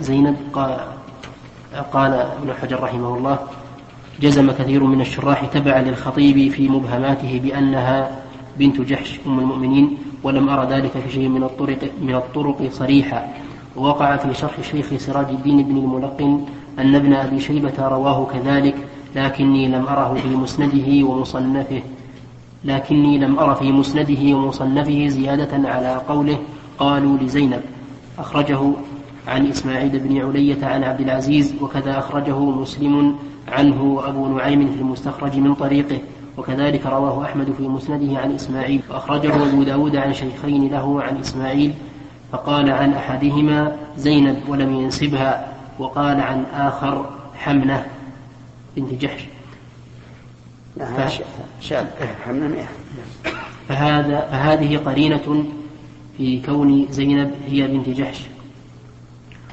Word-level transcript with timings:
زينب 0.00 0.36
قال 0.52 0.76
قال 1.92 2.12
ابن 2.12 2.52
حجر 2.62 2.82
رحمه 2.82 3.16
الله 3.16 3.38
جزم 4.20 4.50
كثير 4.52 4.84
من 4.84 5.00
الشراح 5.00 5.44
تبعا 5.44 5.82
للخطيب 5.82 6.52
في 6.52 6.68
مبهماته 6.68 7.40
بأنها 7.44 8.10
بنت 8.58 8.80
جحش 8.80 9.20
أم 9.26 9.38
المؤمنين 9.38 9.98
ولم 10.22 10.48
أرى 10.48 10.66
ذلك 10.66 10.90
في 10.90 11.10
شيء 11.12 11.28
من 11.28 11.42
الطرق 11.42 11.78
من 12.02 12.14
الطرق 12.14 12.68
صريحا 12.72 13.34
ووقع 13.76 14.16
في 14.16 14.34
شرح 14.34 14.60
شيخ 14.60 14.96
سراج 14.96 15.26
الدين 15.28 15.62
بن 15.62 15.76
الملقن 15.76 16.44
أن 16.78 16.94
ابن 16.94 17.12
أبي 17.12 17.40
شيبة 17.40 17.88
رواه 17.88 18.26
كذلك 18.32 18.74
لكني 19.16 19.68
لم 19.68 19.86
أره 19.86 20.14
في 20.14 20.28
مسنده 20.28 21.06
ومصنفه 21.06 21.82
لكني 22.64 23.18
لم 23.18 23.38
أر 23.38 23.54
في 23.54 23.72
مسنده 23.72 24.36
ومصنفه 24.36 25.08
زيادة 25.08 25.68
على 25.68 26.00
قوله 26.08 26.38
قالوا 26.78 27.18
لزينب 27.18 27.60
أخرجه 28.18 28.60
عن 29.28 29.46
إسماعيل 29.46 29.98
بن 29.98 30.18
علية 30.18 30.66
عن 30.66 30.84
عبد 30.84 31.00
العزيز 31.00 31.54
وكذا 31.62 31.98
أخرجه 31.98 32.38
مسلم 32.38 33.16
عنه 33.48 33.82
وأبو 33.82 34.28
نعيم 34.28 34.72
في 34.72 34.80
المستخرج 34.80 35.36
من 35.36 35.54
طريقه 35.54 35.98
وكذلك 36.38 36.86
رواه 36.86 37.24
أحمد 37.24 37.52
في 37.58 37.62
مسنده 37.68 38.18
عن 38.18 38.32
إسماعيل 38.34 38.80
وأخرجه 38.90 39.48
أبو 39.48 39.62
داود 39.62 39.96
عن 39.96 40.14
شيخين 40.14 40.68
له 40.70 41.02
عن 41.02 41.16
إسماعيل 41.16 41.74
فقال 42.32 42.70
عن 42.70 42.92
أحدهما 42.92 43.76
زينب 43.96 44.36
ولم 44.48 44.74
ينسبها 44.74 45.52
وقال 45.78 46.20
عن 46.20 46.44
آخر 46.54 47.10
حمنة 47.34 47.86
بنت 48.76 48.94
جحش. 48.94 49.24
فهذا 53.68 54.20
فهذه 54.20 54.76
قرينة 54.76 55.44
في 56.16 56.40
كون 56.46 56.86
زينب 56.90 57.30
هي 57.48 57.66
بنت 57.66 57.88
جحش. 57.88 58.20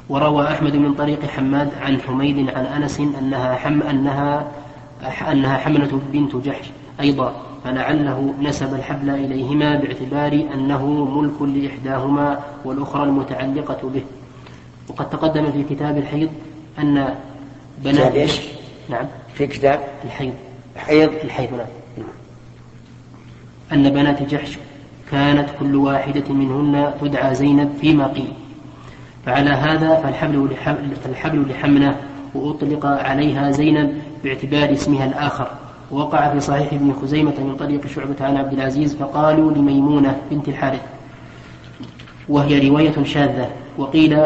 وروى 0.09 0.47
أحمد 0.47 0.75
من 0.75 0.93
طريق 0.93 1.25
حماد 1.25 1.69
عن 1.81 2.01
حميد 2.01 2.49
عن 2.49 2.65
أنس 2.65 2.99
أنها 2.99 3.55
حم 3.55 3.81
أنها 3.81 4.47
أنها 5.31 5.57
حملة 5.57 6.01
بنت 6.13 6.35
جحش. 6.35 6.69
أيضا 6.99 7.35
فلعله 7.63 8.33
نسب 8.41 8.73
الحبل 8.73 9.09
إليهما 9.09 9.75
باعتبار 9.75 10.33
أنه 10.53 10.85
ملك 10.87 11.41
لإحداهما 11.41 12.39
والأخرى 12.65 13.03
المتعلقة 13.03 13.89
به. 13.89 14.03
وقد 14.89 15.09
تقدم 15.09 15.51
في 15.51 15.63
كتاب 15.75 15.97
الحيض 15.97 16.29
أن 16.79 17.15
بنات 17.77 18.13
إيش؟ 18.15 18.41
نعم. 18.89 19.05
في 19.33 19.47
كتاب؟ 19.47 19.79
الحيض. 20.03 20.33
الحيض؟ 20.75 21.11
الحيض 21.23 21.53
نعم. 21.53 22.07
أن 23.71 23.89
بنات 23.89 24.23
جحش 24.23 24.57
كانت 25.11 25.49
كل 25.59 25.75
واحدة 25.75 26.33
منهن 26.33 26.93
تدعى 27.01 27.35
زينب 27.35 27.77
فيما 27.81 28.07
قيل. 28.07 28.33
فعلى 29.25 29.49
هذا 29.49 29.95
فالحبل 29.95 30.49
فالحبل 31.03 31.45
لحمنة 31.49 31.97
وأطلق 32.35 32.85
عليها 32.85 33.51
زينب 33.51 33.93
باعتبار 34.23 34.73
اسمها 34.73 35.05
الآخر. 35.05 35.47
ووقع 35.91 36.33
في 36.33 36.39
صحيح 36.39 36.73
ابن 36.73 36.93
خزيمة 37.01 37.33
من 37.39 37.55
طريق 37.59 37.87
شعبة 37.87 38.15
عن 38.21 38.37
عبد 38.37 38.53
العزيز 38.53 38.95
فقالوا 38.95 39.51
لميمونة 39.51 40.17
بنت 40.31 40.47
الحارث 40.47 40.81
وهي 42.29 42.69
رواية 42.69 43.03
شاذة. 43.03 43.49
وقيل 43.77 44.25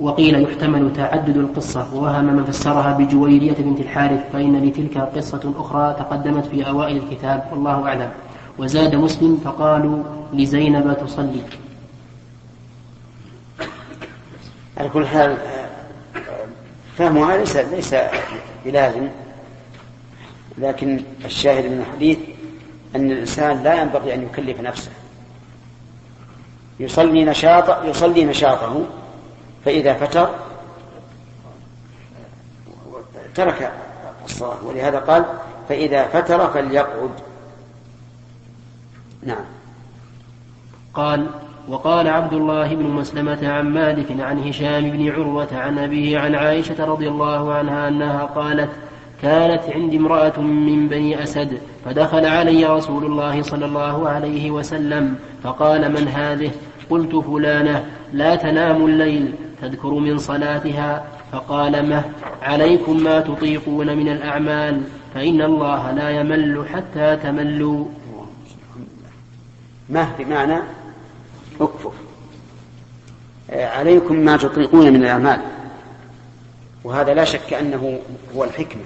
وقيل 0.00 0.42
يحتمل 0.42 0.92
تعدد 0.92 1.36
القصة 1.36 1.94
ووهم 1.94 2.24
من 2.24 2.44
فسرها 2.44 2.98
بجويرية 2.98 3.54
بنت 3.58 3.80
الحارث 3.80 4.20
فإن 4.32 4.56
لتلك 4.56 4.98
قصة 4.98 5.54
أخرى 5.58 5.96
تقدمت 5.98 6.46
في 6.46 6.68
أوائل 6.68 6.96
الكتاب 6.96 7.44
والله 7.52 7.88
أعلم. 7.88 8.10
وزاد 8.58 8.94
مسلم 8.94 9.40
فقالوا 9.44 10.02
لزينب 10.32 10.96
تصلي. 11.06 11.40
على 14.76 14.88
كل 14.88 15.06
حال 15.06 15.38
فهمها 16.98 17.36
ليس 17.36 17.56
ليس 17.56 17.94
بلازم 18.64 19.08
لكن 20.58 21.02
الشاهد 21.24 21.64
من 21.64 21.80
الحديث 21.80 22.18
أن 22.96 23.10
الإنسان 23.10 23.62
لا 23.62 23.82
ينبغي 23.82 24.14
أن 24.14 24.22
يكلف 24.22 24.60
نفسه. 24.60 24.90
يصلي 26.80 27.24
نشاط 27.24 27.84
يصلي 27.84 28.24
نشاطه 28.24 28.86
فإذا 29.64 29.94
فتر 29.94 30.30
ترك 33.34 33.72
الصلاة 34.24 34.64
ولهذا 34.64 34.98
قال 34.98 35.24
فإذا 35.68 36.08
فتر 36.08 36.50
فليقعد. 36.50 37.10
نعم. 39.22 39.44
قال 40.94 41.30
وقال 41.68 42.08
عبد 42.08 42.32
الله 42.32 42.74
بن 42.74 42.84
مسلمة 42.84 43.48
عن 43.48 43.68
مالك 43.68 44.20
عن 44.20 44.48
هشام 44.48 44.90
بن 44.90 45.10
عروة 45.10 45.48
عن 45.52 45.78
أبيه 45.78 46.18
عن 46.18 46.34
عائشة 46.34 46.84
رضي 46.84 47.08
الله 47.08 47.54
عنها 47.54 47.88
أنها 47.88 48.24
قالت 48.24 48.70
كانت 49.22 49.62
عندي 49.74 49.96
امرأة 49.96 50.40
من 50.40 50.88
بني 50.88 51.22
أسد 51.22 51.58
فدخل 51.84 52.26
علي 52.26 52.66
رسول 52.66 53.04
الله 53.04 53.42
صلى 53.42 53.66
الله 53.66 54.08
عليه 54.08 54.50
وسلم 54.50 55.14
فقال 55.42 55.92
من 55.92 56.08
هذه؟ 56.08 56.50
قلت 56.90 57.16
فلانة 57.16 57.84
لا 58.12 58.36
تنام 58.36 58.86
الليل 58.86 59.34
تذكر 59.62 59.94
من 59.94 60.18
صلاتها. 60.18 61.04
فقال 61.32 61.88
مه 61.88 62.04
عليكم 62.42 63.02
ما 63.02 63.20
تطيقون 63.20 63.96
من 63.96 64.08
الأعمال 64.08 64.80
فإن 65.14 65.42
الله 65.42 65.92
لا 65.92 66.10
يمل 66.10 66.64
حتى 66.74 67.16
تملوا. 67.16 67.84
مه 69.90 70.08
بمعنى 70.18 70.58
اكفر. 71.60 71.92
عليكم 73.50 74.16
ما 74.16 74.36
تطيقون 74.36 74.92
من 74.92 75.02
الأعمال. 75.02 75.40
وهذا 76.84 77.14
لا 77.14 77.24
شك 77.24 77.52
أنه 77.52 77.98
هو 78.36 78.44
الحكمة. 78.44 78.82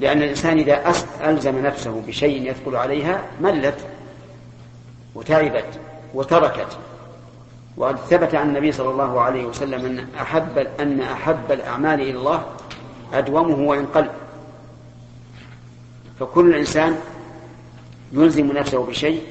لأن 0.00 0.22
الإنسان 0.22 0.58
إذا 0.58 0.92
ألزم 1.24 1.66
نفسه 1.66 2.02
بشيء 2.06 2.50
يثقل 2.50 2.76
عليها 2.76 3.22
ملت 3.40 3.86
وتعبت 5.14 5.80
وتركت. 6.14 6.78
وقد 7.76 7.96
ثبت 7.96 8.34
عن 8.34 8.48
النبي 8.48 8.72
صلى 8.72 8.90
الله 8.90 9.20
عليه 9.20 9.44
وسلم 9.44 9.86
أن 9.86 10.06
أحب 10.20 10.58
أن 10.58 11.00
أحب 11.00 11.52
الأعمال 11.52 12.00
إلى 12.00 12.18
الله 12.18 12.42
أدومه 13.12 13.68
وإن 13.68 13.86
قل 13.86 14.08
فكل 16.20 16.54
إنسان 16.54 16.98
يلزم 18.12 18.46
نفسه 18.46 18.86
بشيء 18.86 19.22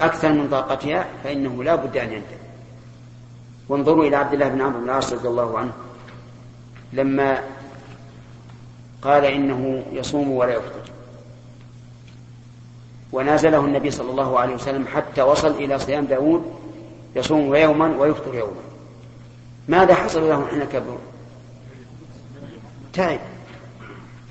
أكثر 0.00 0.32
من 0.32 0.48
طاقتها 0.50 1.06
فإنه 1.24 1.64
لا 1.64 1.74
بد 1.74 1.96
أن 1.96 2.12
ينتهي 2.12 2.38
وانظروا 3.68 4.04
إلى 4.04 4.16
عبد 4.16 4.32
الله 4.32 4.48
بن 4.48 4.60
عمرو 4.60 4.78
بن 4.78 4.84
العاص 4.84 5.12
رضي 5.12 5.28
الله 5.28 5.58
عنه 5.58 5.72
لما 6.92 7.42
قال 9.02 9.24
إنه 9.24 9.84
يصوم 9.92 10.30
ولا 10.30 10.52
يفطر. 10.52 10.90
ونازله 13.12 13.58
النبي 13.58 13.90
صلى 13.90 14.10
الله 14.10 14.38
عليه 14.38 14.54
وسلم 14.54 14.86
حتى 14.86 15.22
وصل 15.22 15.50
إلى 15.50 15.78
صيام 15.78 16.04
داود 16.04 16.42
يصوم 17.16 17.54
يوما 17.54 17.96
ويفطر 17.98 18.34
يوما. 18.34 18.60
ماذا 19.68 19.94
حصل 19.94 20.28
له 20.28 20.46
حين 20.46 20.64
كبر 20.64 20.98
تعب 22.92 23.20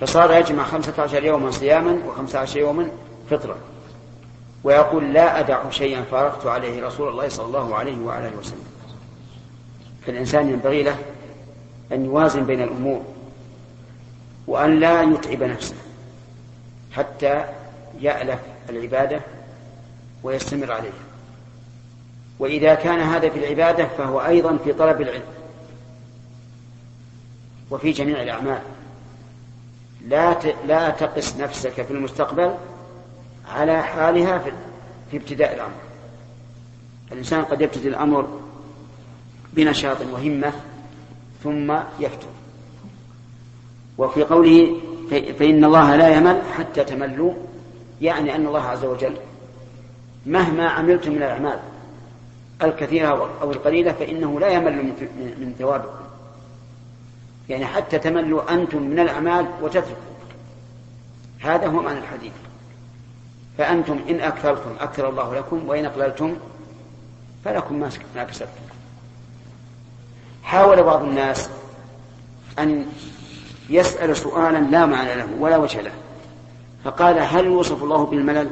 فصار 0.01 0.31
يجمع 0.31 0.63
خمسة 0.63 0.93
عشر 1.03 1.23
يوما 1.23 1.51
صياما 1.51 1.99
وخمسة 2.07 2.39
عشر 2.39 2.59
يوما 2.59 2.89
فطرا. 3.29 3.57
ويقول 4.63 5.13
لا 5.13 5.39
أدع 5.39 5.69
شيئا 5.69 6.01
فارقت 6.01 6.45
عليه 6.45 6.85
رسول 6.85 7.09
الله 7.09 7.29
صلى 7.29 7.45
الله 7.45 7.75
عليه 7.75 7.97
وعلى 7.97 8.31
وسلم. 8.39 8.63
فالإنسان 10.05 10.49
ينبغي 10.49 10.83
له 10.83 10.97
أن 11.91 12.05
يوازن 12.05 12.45
بين 12.45 12.61
الأمور 12.61 13.01
وأن 14.47 14.79
لا 14.79 15.01
يتعب 15.01 15.43
نفسه 15.43 15.75
حتى 16.91 17.45
يألف 18.01 18.39
العبادة 18.69 19.21
ويستمر 20.23 20.71
عليها. 20.71 20.93
وإذا 22.39 22.75
كان 22.75 22.99
هذا 22.99 23.29
في 23.29 23.39
العبادة 23.39 23.87
فهو 23.87 24.19
أيضا 24.19 24.57
في 24.63 24.73
طلب 24.73 25.01
العلم 25.01 25.23
وفي 27.71 27.91
جميع 27.91 28.21
الأعمال. 28.21 28.61
لا 30.07 30.35
لا 30.67 30.89
تقس 30.89 31.37
نفسك 31.37 31.81
في 31.81 31.91
المستقبل 31.91 32.55
على 33.49 33.83
حالها 33.83 34.41
في 35.11 35.17
ابتداء 35.17 35.55
الأمر. 35.55 35.89
الإنسان 37.11 37.43
قد 37.43 37.61
يبتدي 37.61 37.87
الأمر 37.87 38.39
بنشاط 39.53 39.97
وهمة 40.11 40.53
ثم 41.43 41.73
يفتر 41.99 42.27
وفي 43.97 44.23
قوله 44.23 44.77
فإن 45.39 45.65
الله 45.65 45.95
لا 45.95 46.17
يمل 46.17 46.41
حتى 46.57 46.83
تملوا 46.83 47.33
يعني 48.01 48.35
أن 48.35 48.47
الله 48.47 48.61
عز 48.61 48.85
وجل 48.85 49.13
مهما 50.25 50.69
عملتم 50.69 51.11
من 51.11 51.17
الأعمال 51.17 51.59
الكثيرة 52.63 53.29
أو 53.41 53.51
القليلة 53.51 53.91
فإنه 53.91 54.39
لا 54.39 54.47
يمل 54.47 54.75
من 55.39 55.55
ثوابكم. 55.59 56.03
يعني 57.49 57.65
حتى 57.65 57.99
تملوا 57.99 58.53
أنتم 58.53 58.83
من 58.83 58.99
الأعمال 58.99 59.45
وتتركوا 59.61 59.93
هذا 61.39 61.67
هو 61.67 61.81
معنى 61.81 61.99
الحديث. 61.99 62.31
فأنتم 63.59 63.99
إن 64.09 64.19
أكثرتم 64.19 64.69
أكثر 64.79 65.09
الله 65.09 65.35
لكم 65.35 65.67
وإن 65.67 65.85
أقللتم 65.85 66.35
فلكم 67.45 67.89
ما 68.15 68.23
كسبتم. 68.23 68.51
حاول 70.43 70.83
بعض 70.83 71.03
الناس 71.03 71.49
أن 72.59 72.85
يسأل 73.69 74.17
سؤالا 74.17 74.57
لا 74.57 74.85
معنى 74.85 75.15
له 75.15 75.27
ولا 75.39 75.57
وجه 75.57 75.81
له 75.81 75.91
فقال 76.83 77.19
هل 77.19 77.45
يوصف 77.45 77.83
الله 77.83 78.05
بالملل؟ 78.05 78.49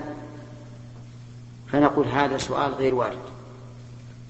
فنقول 1.71 2.07
هذا 2.07 2.38
سؤال 2.38 2.74
غير 2.74 2.95
وارد. 2.95 3.18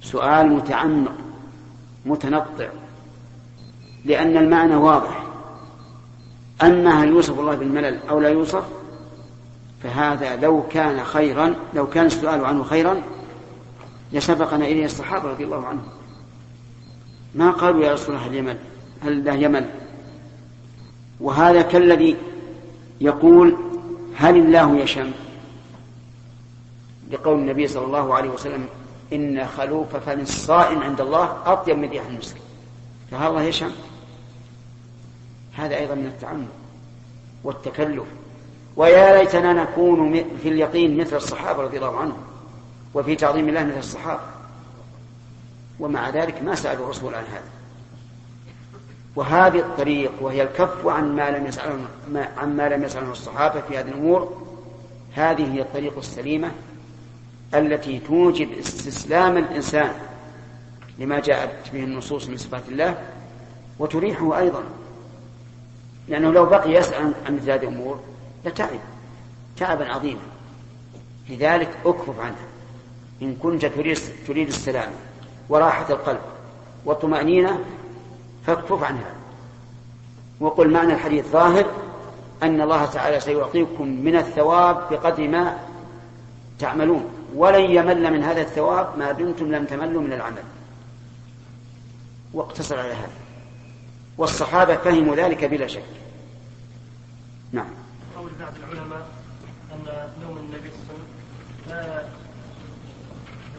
سؤال 0.01 0.49
متعمق 0.49 1.15
متنطع 2.05 2.67
لأن 4.05 4.37
المعنى 4.37 4.75
واضح. 4.75 5.23
أما 6.63 7.03
هل 7.03 7.07
يوصف 7.07 7.39
الله 7.39 7.55
بالملل 7.55 7.99
أو 8.09 8.19
لا 8.19 8.29
يوصف 8.29 8.76
فهذا 9.87 10.35
لو 10.35 10.63
كان 10.67 11.03
خيرا 11.03 11.55
لو 11.73 11.89
كان 11.89 12.05
السؤال 12.05 12.45
عنه 12.45 12.63
خيرا 12.63 13.01
لسبقنا 14.13 14.65
إليه 14.65 14.85
الصحابة 14.85 15.29
رضي 15.29 15.43
الله 15.43 15.65
عنهم. 15.65 15.87
ما 17.35 17.51
قالوا 17.51 17.83
يا 17.83 17.93
رسول 17.93 18.15
الله 18.15 18.27
هل 18.27 18.57
هل 19.01 19.23
لا 19.23 19.33
يمل؟ 19.33 19.69
وهذا 21.19 21.61
كالذي 21.61 22.15
يقول 23.01 23.57
هل 24.15 24.37
الله 24.37 24.77
يشم؟ 24.77 25.11
لقول 27.11 27.39
النبي 27.39 27.67
صلى 27.67 27.85
الله 27.85 28.15
عليه 28.15 28.29
وسلم 28.29 28.65
إن 29.13 29.47
خلوف 29.57 29.95
فم 29.95 30.19
الصائم 30.19 30.83
عند 30.83 31.01
الله 31.01 31.37
أطيب 31.45 31.77
من 31.77 31.89
ريح 31.89 32.05
المسك. 32.05 32.35
فهل 33.11 33.29
الله 33.29 33.43
يشم؟ 33.43 33.71
هذا 35.53 35.75
أيضا 35.75 35.95
من 35.95 36.05
التعمد 36.05 36.47
والتكلف. 37.43 38.05
ويا 38.77 39.17
ليتنا 39.17 39.53
نكون 39.53 40.13
في 40.43 40.49
اليقين 40.49 40.97
مثل 40.97 41.15
الصحابة 41.15 41.63
رضي 41.63 41.77
الله 41.77 41.97
عنهم 41.97 42.17
وفي 42.93 43.15
تعظيم 43.15 43.49
الله 43.49 43.63
مثل 43.63 43.79
الصحابة. 43.79 44.21
ومع 45.79 46.09
ذلك 46.09 46.43
ما 46.43 46.55
سألوا 46.55 46.85
الرسول 46.85 47.15
عن 47.15 47.23
هذا. 47.23 47.49
وهذه 49.15 49.59
الطريق 49.59 50.11
وهي 50.21 50.43
الكف 50.43 50.87
عن 50.87 51.15
ما 51.15 51.29
لم 51.29 51.45
يسأله 51.45 51.85
عن 52.37 52.57
ما 52.57 52.69
لم 52.69 52.83
يسأله 52.83 53.11
الصحابة 53.11 53.61
في 53.61 53.77
هذه 53.77 53.87
الأمور 53.87 54.47
هذه 55.15 55.53
هي 55.53 55.61
الطريق 55.61 55.97
السليمة 55.97 56.51
التي 57.53 57.99
توجب 57.99 58.51
استسلام 58.59 59.37
الإنسان 59.37 59.91
لما 60.99 61.19
جاءت 61.19 61.73
به 61.73 61.83
النصوص 61.83 62.29
من 62.29 62.37
صفات 62.37 62.63
الله 62.69 62.97
وتريحه 63.79 64.39
أيضا. 64.39 64.63
لأنه 66.07 66.31
لو 66.31 66.45
بقي 66.45 66.71
يسأل 66.71 67.13
عن 67.25 67.35
مثل 67.35 67.51
هذه 67.51 67.63
الأمور 67.63 67.99
لتعب 68.45 68.79
تعبا 69.57 69.93
عظيما. 69.93 70.21
لذلك 71.29 71.77
اكفف 71.85 72.19
عنها. 72.19 72.47
إن 73.21 73.35
كنت 73.35 73.65
تريد, 73.65 73.97
تريد 74.27 74.47
السلام 74.47 74.91
وراحة 75.49 75.93
القلب 75.93 76.21
والطمأنينة 76.85 77.59
فاكفف 78.45 78.83
عنها. 78.83 79.13
وقل 80.39 80.69
معنى 80.69 80.93
الحديث 80.93 81.27
ظاهر 81.27 81.71
أن 82.43 82.61
الله 82.61 82.85
تعالى 82.85 83.19
سيعطيكم 83.19 83.87
من 83.87 84.15
الثواب 84.15 84.89
بقدر 84.91 85.27
ما 85.27 85.57
تعملون. 86.59 87.05
ولن 87.35 87.71
يمل 87.71 88.13
من 88.13 88.23
هذا 88.23 88.41
الثواب 88.41 88.97
ما 88.97 89.11
دمتم 89.11 89.51
لم 89.51 89.65
تملوا 89.65 90.01
من 90.01 90.13
العمل. 90.13 90.43
واقتصر 92.33 92.79
على 92.79 92.93
هذا. 92.93 93.11
والصحابة 94.17 94.75
فهموا 94.75 95.15
ذلك 95.15 95.45
بلا 95.45 95.67
شك. 95.67 95.83
نعم. 97.51 97.86
قول 98.17 98.31
بعض 98.39 98.53
العلماء 98.63 99.07
أن 99.71 100.09
نوم 100.21 100.37
النبي 100.37 100.69
صلى 100.69 100.95
الله 100.95 101.75
عليه 101.75 101.89
وسلم 101.91 102.07
لا 102.07 102.07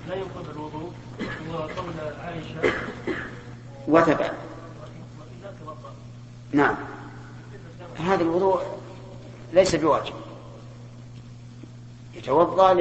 لا 0.08 0.14
ينقض 0.14 0.48
الوضوء 0.50 0.92
وقول 1.52 1.94
عائشة 2.20 2.72
وثبت 3.88 4.32
نعم. 6.52 6.74
هذا 7.96 8.22
الوضوء 8.22 8.62
ليس 9.52 9.74
بواجب. 9.74 10.14
يتوضأ 12.14 12.74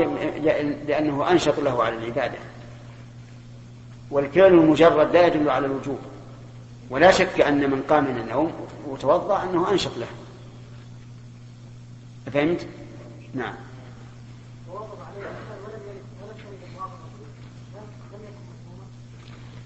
لأنه 0.87 1.31
أنشط 1.31 1.59
له 1.59 1.83
على 1.83 1.95
العبادة. 1.95 2.37
والفعل 4.11 4.53
المجرد 4.53 5.13
لا 5.13 5.27
يدل 5.27 5.49
على 5.49 5.65
الوجوب. 5.65 5.99
ولا 6.89 7.11
شك 7.11 7.41
أن 7.41 7.69
من 7.69 7.83
قام 7.89 8.03
من 8.03 8.17
النوم 8.17 8.53
وتوضأ 8.87 9.43
أنه 9.43 9.71
أنشط 9.71 9.97
له. 9.97 10.07
فهمت 12.33 12.67
نعم. 13.33 13.53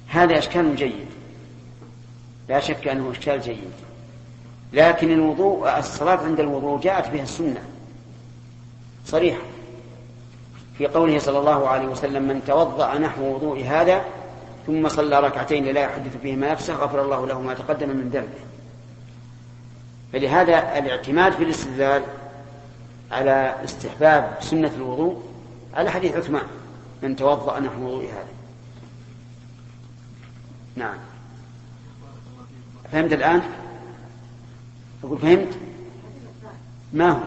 هذا 0.08 0.38
إشكال 0.38 0.76
جيد. 0.76 1.08
لا 2.50 2.60
شك 2.60 2.88
أنه 2.88 3.12
إشكال 3.12 3.42
جيد. 3.42 3.72
لكن 4.74 5.12
الوضوء 5.12 5.80
الصلاة 5.80 6.18
عند 6.18 6.40
الوضوء 6.40 6.80
جاءت 6.80 7.10
بها 7.10 7.24
السنة. 7.24 7.64
صريحة. 9.06 9.42
في 10.78 10.88
قوله 10.88 11.20
صلى 11.20 11.40
الله 11.40 11.68
عليه 11.68 11.88
وسلم 11.88 12.24
من 12.24 12.42
توضأ 12.48 12.98
نحو 12.98 13.36
وضوء 13.36 13.64
هذا 13.64 14.06
ثم 14.68 14.90
صلى 14.90 15.20
ركعتين 15.20 15.66
لا 15.66 15.82
يحدث 15.82 16.18
فيهما 16.22 16.52
نفسه 16.52 16.74
غفر 16.74 17.02
الله 17.02 17.28
له 17.28 17.42
ما 17.42 17.54
تقدم 17.54 17.90
من 17.90 18.10
ذنبه. 18.10 18.40
فلهذا 20.14 20.78
الاعتماد 20.78 21.34
في 21.34 21.44
الاستدلال 21.44 22.04
على 23.12 23.56
استحباب 23.64 24.38
سنة 24.42 24.72
الوضوء 24.78 25.24
على 25.74 25.92
حديث 25.92 26.16
عثمان 26.16 26.46
من 27.04 27.16
توضأ 27.16 27.60
نحو 27.60 27.86
وضوء 27.86 28.04
هذا. 28.04 28.28
نعم. 30.76 30.98
فهمت 32.92 33.14
الآن؟ 33.14 33.42
أقول 35.04 35.18
فهمت؟ 35.18 35.58
ما 36.94 37.10
هو؟ 37.10 37.24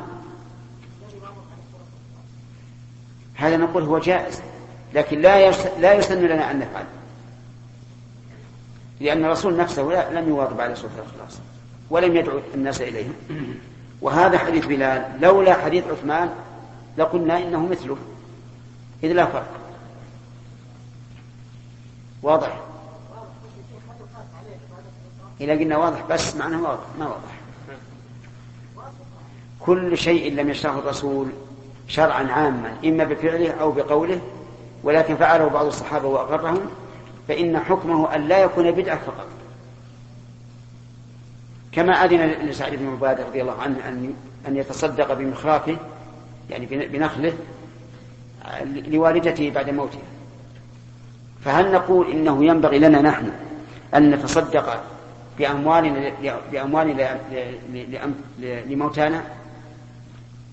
هذا 3.34 3.56
نقول 3.56 3.82
هو 3.82 3.98
جائز 3.98 4.40
لكن 4.94 5.20
لا 5.20 5.50
لا 5.80 5.94
يسن 5.94 6.26
لنا 6.26 6.50
أن 6.50 6.58
نفعل. 6.58 6.84
لأن 9.00 9.24
الرسول 9.24 9.56
نفسه 9.56 10.10
لم 10.10 10.28
يواظب 10.28 10.60
على 10.60 10.74
سورة 10.74 10.92
الإخلاص 10.98 11.38
ولم 11.90 12.16
يدعو 12.16 12.40
الناس 12.54 12.80
إليه. 12.80 13.08
وهذا 14.04 14.38
حديث 14.38 14.66
بلال 14.66 15.20
لولا 15.20 15.54
حديث 15.54 15.84
عثمان 15.86 16.30
لقلنا 16.98 17.38
إنه 17.38 17.66
مثله. 17.66 17.96
إذ 19.02 19.12
لا 19.12 19.26
فرق. 19.26 19.46
واضح؟ 22.22 22.60
إذا 25.40 25.52
قلنا 25.52 25.76
واضح 25.76 26.02
بس 26.10 26.36
معناه 26.36 26.62
واضح 26.62 26.84
ما 26.98 27.06
واضح. 27.06 27.34
كل 29.60 29.98
شيء 29.98 30.34
لم 30.34 30.50
يشرعه 30.50 30.78
الرسول 30.78 31.28
شرعا 31.88 32.24
عاما 32.24 32.76
إما 32.84 33.04
بفعله 33.04 33.50
أو 33.50 33.72
بقوله 33.72 34.20
ولكن 34.82 35.16
فعله 35.16 35.48
بعض 35.48 35.66
الصحابة 35.66 36.08
وأقرهم 36.08 36.60
فإن 37.28 37.58
حكمه 37.58 38.14
أن 38.14 38.28
لا 38.28 38.38
يكون 38.38 38.70
بدعة 38.70 38.98
فقط. 38.98 39.26
كما 41.74 41.92
أذن 41.92 42.48
لسعيد 42.48 42.78
بن 42.78 42.90
عبادة 42.90 43.26
رضي 43.26 43.42
الله 43.42 43.62
عنه 43.62 43.88
أن 43.88 44.14
أن 44.48 44.56
يتصدق 44.56 45.12
بمخرافه 45.12 45.76
يعني 46.50 46.66
بنخله 46.66 47.32
لوالدته 48.74 49.50
بعد 49.50 49.70
موتها. 49.70 50.00
فهل 51.44 51.72
نقول 51.72 52.10
إنه 52.10 52.44
ينبغي 52.44 52.78
لنا 52.78 53.02
نحن 53.02 53.32
أن 53.94 54.10
نتصدق 54.10 54.84
بأموالنا 55.38 56.12
بأموالنا 56.52 57.20
لموتانا؟ 58.38 59.22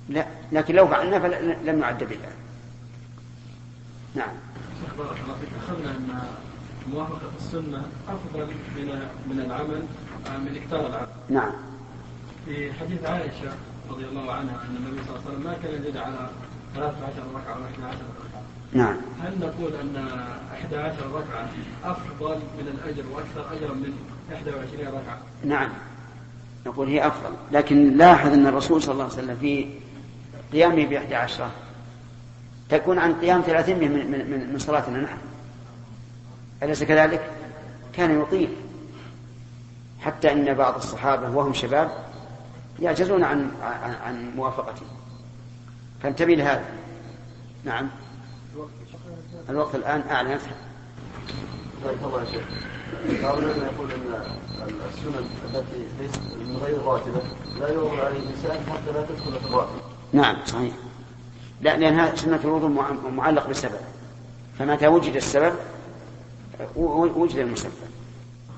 لا 0.09 0.25
لكن 0.51 0.75
لو 0.75 0.87
فعلنا 0.87 1.19
فلم 1.19 1.79
نعد 1.79 2.03
بها 2.03 2.31
نعم. 4.15 4.29
أن 5.85 6.21
موافقة 6.93 7.31
السنة 7.39 7.83
أفضل 8.07 8.47
من 8.75 9.07
من 9.29 9.39
العمل. 9.39 9.83
من 10.29 10.61
اكثار 10.63 10.87
العمل 10.87 11.07
نعم. 11.29 11.51
في 12.45 12.73
حديث 12.73 13.05
عائشة 13.05 13.51
رضي 13.89 14.05
الله 14.05 14.31
عنها 14.31 14.55
أن 14.69 14.75
النبي 14.75 15.03
صلى 15.07 15.15
الله 15.15 15.21
عليه 15.25 15.31
وسلم 15.31 15.43
ما 15.43 15.57
كان 15.63 15.81
يزيد 15.81 15.97
على 15.97 16.29
13 16.75 16.95
ركعة 17.35 17.57
و 17.57 17.65
11 17.65 17.97
ركعة. 18.19 18.41
نعم. 18.73 18.97
هل 19.23 19.39
نقول 19.39 19.73
أن 19.75 20.07
11 20.53 20.95
ركعة 21.13 21.49
أفضل 21.83 22.35
من 22.35 22.67
الأجر 22.67 23.03
وأكثر 23.11 23.57
أجرا 23.57 23.73
من 23.73 23.93
21 24.31 24.87
ركعة؟ 24.87 25.17
نعم. 25.43 25.69
نقول 26.65 26.87
هي 26.87 27.07
أفضل. 27.07 27.35
لكن 27.51 27.97
لاحظ 27.97 28.33
أن 28.33 28.47
الرسول 28.47 28.81
صلى 28.81 28.93
الله 28.93 29.03
عليه 29.03 29.13
وسلم 29.13 29.37
في 29.37 29.67
قيامه 30.53 30.85
بإحدى 30.85 31.15
عشرة 31.15 31.51
تكون 32.69 32.99
عن 32.99 33.13
قيام 33.13 33.41
ثلاثين 33.41 33.79
من, 33.79 34.11
من, 34.11 34.53
من 34.53 34.59
صلاتنا 34.59 35.01
نحن. 35.01 35.17
أليس 36.63 36.83
كذلك؟ 36.83 37.31
كان 37.93 38.21
يطيل. 38.21 38.55
حتى 40.01 40.31
أن 40.31 40.53
بعض 40.53 40.75
الصحابة 40.75 41.29
وهم 41.29 41.53
شباب 41.53 41.91
يعجزون 42.79 43.23
عن 43.23 43.51
عن, 43.61 43.95
عن 44.05 44.35
موافقته 44.35 44.85
فانتبه 46.03 46.33
لهذا. 46.33 46.65
نعم. 47.63 47.89
الوقت 49.49 49.75
الآن 49.75 50.03
أعلى. 50.09 50.29
جزاك 51.81 51.97
الله 52.03 52.19
يا 52.19 52.25
شيخ 52.25 52.43
بعض 53.23 53.37
الناس 53.37 53.57
يقول 53.57 53.91
إن 53.91 54.25
السنن 54.89 55.29
التي 55.45 55.87
ليست 55.99 56.21
من 56.21 56.57
غير 56.63 56.81
راتبة 56.81 57.21
لا 57.59 57.67
يؤمر 57.67 58.05
عليه 58.05 58.19
الإنسان 58.19 58.71
حتى 58.71 58.91
لا 58.93 59.05
تدخل 59.05 59.39
في 59.39 59.45
الراتب. 59.47 59.81
نعم 60.13 60.35
صحيح. 60.45 60.73
لا 61.61 61.77
لأنها 61.77 62.15
سنة 62.15 62.39
الوضوء 62.43 62.69
معلق 63.11 63.47
بالسبب. 63.47 63.79
فمتى 64.59 64.87
وجد 64.87 65.15
السبب 65.15 65.53
وجد 67.15 67.37
المسبب. 67.37 67.71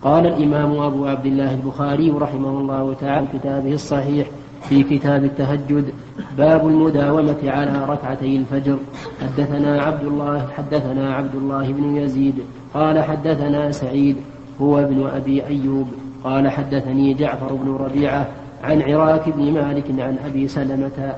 قال 0.04 0.28
الإمام 0.28 0.80
أبو 0.80 1.06
عبد 1.06 1.26
الله 1.26 1.54
البخاري 1.54 2.12
رحمه 2.12 2.50
الله 2.50 2.96
تعالى 3.02 3.28
في 3.28 3.38
كتابه 3.38 3.74
الصحيح 3.74 4.28
في 4.70 4.84
كتاب 4.84 5.24
التهجد 5.24 5.94
باب 6.38 6.68
المداومة 6.68 7.38
على 7.44 7.86
ركعتي 7.90 8.38
الفجر. 8.38 8.78
حدثنا 9.22 9.82
عبد 9.82 10.04
الله 10.04 10.48
حدثنا 10.58 11.16
عبد 11.16 11.36
الله 11.36 11.72
بن 11.72 11.96
يزيد 11.96 12.36
قال 12.74 13.04
حدثنا 13.04 13.72
سعيد 13.72 14.16
هو 14.62 14.80
ابن 14.80 15.08
أبي 15.16 15.46
أيوب 15.46 15.88
قال 16.24 16.50
حدثني 16.50 17.14
جعفر 17.14 17.54
بن 17.54 17.76
ربيعة 17.76 18.28
عن 18.64 18.82
عراك 18.82 19.30
بن 19.30 19.54
مالك 19.54 19.86
عن 20.00 20.18
أبي 20.26 20.48
سلمة 20.48 21.16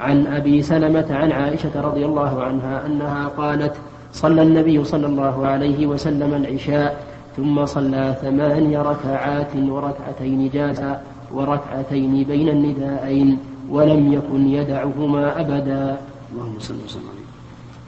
عن 0.00 0.26
أبي 0.26 0.62
سلمة 0.62 1.06
عن 1.10 1.32
عائشة 1.32 1.80
رضي 1.80 2.04
الله 2.04 2.42
عنها 2.42 2.86
أنها 2.86 3.28
قالت 3.28 3.74
صلى 4.12 4.42
النبي 4.42 4.84
صلى 4.84 5.06
الله 5.06 5.46
عليه 5.46 5.86
وسلم 5.86 6.34
العشاء 6.34 7.07
ثم 7.36 7.66
صلى 7.66 8.16
ثمان 8.22 8.76
ركعات 8.76 9.56
وركعتين 9.56 10.50
جالسا 10.50 11.02
وركعتين 11.32 12.24
بين 12.24 12.48
النداءين 12.48 13.38
ولم 13.70 14.12
يكن 14.12 14.48
يدعهما 14.48 15.40
أبدا. 15.40 16.00
اللهم 16.32 16.56
صل 16.58 16.74
وسلم 16.84 17.18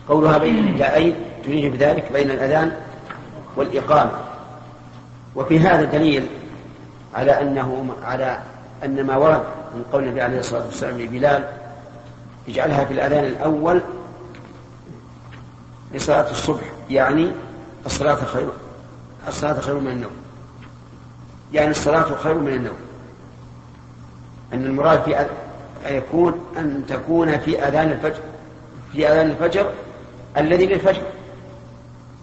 قولها 0.08 0.38
بين 0.38 0.58
النداءين 0.58 1.14
تريد 1.44 1.72
بذلك 1.72 2.12
بين 2.12 2.30
الأذان 2.30 2.72
والإقامة. 3.56 4.18
وفي 5.36 5.58
هذا 5.58 5.84
دليل 5.84 6.26
على 7.14 7.42
أنه 7.42 7.86
على 8.02 8.38
أن 8.84 9.06
ما 9.06 9.16
ورد 9.16 9.42
من 9.74 9.84
قول 9.92 10.04
النبي 10.04 10.20
عليه 10.20 10.38
الصلاة 10.38 10.66
والسلام 10.66 11.00
لبلال 11.00 11.44
اجعلها 12.48 12.84
في 12.84 12.92
الأذان 12.94 13.24
الأول 13.24 13.80
لصلاة 15.94 16.30
الصبح 16.30 16.62
يعني 16.90 17.30
الصلاة 17.86 18.14
خير. 18.14 18.48
الصلاة 19.28 19.60
خير 19.60 19.78
من 19.78 19.90
النوم. 19.90 20.12
يعني 21.52 21.70
الصلاة 21.70 22.14
خير 22.14 22.34
من 22.34 22.52
النوم. 22.52 22.76
أن 24.52 24.64
المراد 24.64 25.02
في 25.02 25.26
يكون 25.86 26.44
أن 26.56 26.84
تكون 26.88 27.38
في 27.38 27.62
أذان 27.62 27.90
الفجر. 27.92 28.20
في 28.92 29.08
أذان 29.08 29.30
الفجر 29.30 29.72
الذي 30.36 30.66
للفجر 30.66 31.02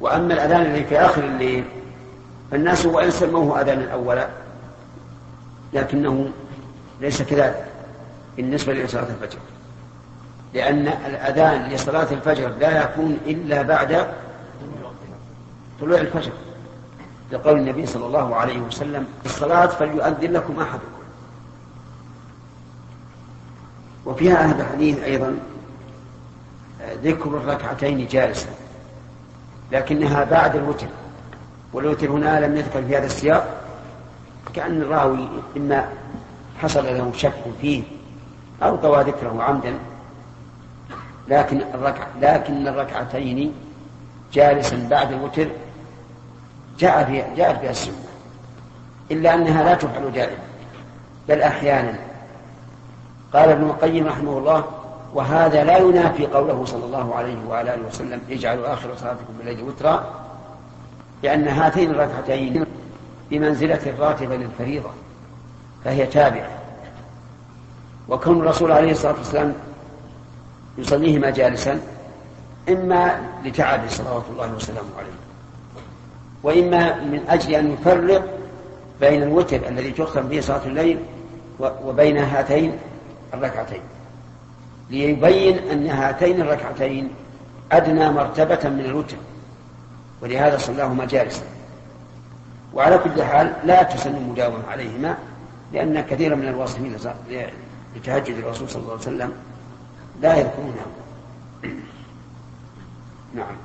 وأما 0.02 0.34
الأذان 0.34 0.62
الذي 0.62 0.84
في 0.84 1.00
آخر 1.00 1.24
الليل 1.24 1.64
فالناس 2.52 2.86
وإن 2.86 3.12
سموه 3.12 3.62
أذانا 3.62 3.94
أولا 3.94 4.28
لكنه 5.74 6.30
ليس 7.02 7.22
كذلك 7.22 7.66
بالنسبة 8.38 8.74
لصلاة 8.74 9.08
الفجر. 9.10 9.40
لأن 10.54 10.88
الأذان 10.88 11.70
لصلاة 11.70 12.08
الفجر 12.12 12.50
لا 12.50 12.84
يكون 12.84 13.18
إلا 13.26 13.62
بعد 13.62 14.08
طلوع 15.82 16.00
الفجر. 16.00 16.32
لقول 17.32 17.58
النبي 17.60 17.86
صلى 17.86 18.06
الله 18.06 18.36
عليه 18.36 18.60
وسلم 18.60 19.08
الصلاة 19.26 19.66
فليؤذن 19.66 20.32
لكم 20.34 20.60
أحدكم. 20.62 20.98
وفي 24.06 24.32
هذا 24.32 24.62
الحديث 24.64 25.00
أيضا 25.00 25.38
ذكر 27.04 27.30
الركعتين 27.30 28.08
جالسا 28.08 28.50
لكنها 29.72 30.24
بعد 30.24 30.56
الوتر 30.56 30.88
والوتر 31.74 32.12
هنا 32.12 32.46
لم 32.48 32.58
يذكر 32.58 32.84
في 32.84 32.98
هذا 32.98 33.06
السياق 33.06 33.62
كأن 34.54 34.82
الراوي 34.82 35.28
إما 35.58 35.90
حصل 36.62 36.86
له 36.86 37.12
شك 37.16 37.34
فيه 37.62 37.84
أو 38.64 38.76
طوى 38.76 39.04
ذكره 39.04 39.44
عمدا 39.44 39.74
لكن 41.28 41.62
الركع 41.62 42.08
لكن 42.22 42.68
الركعتين 42.68 43.54
جالسا 44.34 44.88
بعد 44.90 45.12
الوتر 45.12 45.48
جاء 46.80 47.34
جاءت 47.38 47.62
بها 47.62 47.72
السنة. 47.72 47.94
إلا 49.12 49.34
أنها 49.34 49.64
لا 49.64 49.74
تفعل 49.74 50.12
دائما 50.12 50.38
بل 51.30 51.42
أحيانا. 51.42 52.00
قال 53.34 53.50
ابن 53.50 53.64
القيم 53.64 54.08
رحمه 54.08 54.38
الله 54.38 54.64
وهذا 55.14 55.64
لا 55.64 55.78
ينافي 55.78 56.26
قوله 56.26 56.66
صلى 56.66 56.86
الله 56.86 57.16
عليه 57.16 57.38
وعلى 57.50 57.74
آله 57.74 57.88
وسلم 57.88 58.22
اجعلوا 58.30 58.74
آخر 58.74 58.96
صلاتكم 58.96 59.34
بالليل 59.38 59.64
وترا 59.64 60.04
لأن 61.24 61.48
هاتين 61.48 61.92
الركعتين 61.92 62.66
بمنزلة 63.30 63.80
الراتبة 63.86 64.36
للفريضة 64.36 64.90
فهي 65.86 66.06
تابعة. 66.06 66.50
وكون 68.10 68.40
الرسول 68.40 68.72
عليه 68.72 68.92
الصلاة 68.92 69.14
والسلام 69.14 69.54
يصليهما 70.78 71.30
جالسا 71.30 71.80
إما 72.70 73.20
لتعب 73.44 73.82
صلوات 73.90 74.24
الله 74.32 74.54
وسلامه 74.54 74.90
عليه 74.98 75.27
وإما 76.48 77.04
من 77.04 77.26
أجل 77.30 77.56
أن 77.56 77.74
يفرق 77.74 78.38
بين 79.00 79.24
الوتر 79.24 79.68
الذي 79.68 79.92
تختم 79.92 80.22
به 80.22 80.42
صلاة 80.42 80.66
الليل 80.66 81.00
وبين 81.60 82.18
هاتين 82.18 82.78
الركعتين 83.34 83.82
ليبين 84.90 85.58
أن 85.58 85.88
هاتين 85.88 86.42
الركعتين 86.42 87.10
أدنى 87.72 88.12
مرتبة 88.12 88.70
من 88.70 88.86
الوتر 88.86 89.18
ولهذا 90.22 90.58
صلاهما 90.58 91.06
جالسا. 91.06 91.44
وعلى 92.74 92.98
كل 92.98 93.24
حال 93.24 93.54
لا 93.64 93.84
تسن 93.84 94.16
المداومة 94.16 94.68
عليهما 94.68 95.18
لأن 95.74 96.02
كثيرا 96.02 96.36
من 96.36 96.48
الواصفين 96.48 96.98
لتهجد 97.96 98.36
الرسول 98.38 98.70
صلى 98.70 98.82
الله 98.82 98.92
عليه 98.92 99.02
وسلم 99.02 99.34
لا 100.22 100.38
يذكرونه. 100.38 100.86
نعم. 103.36 103.56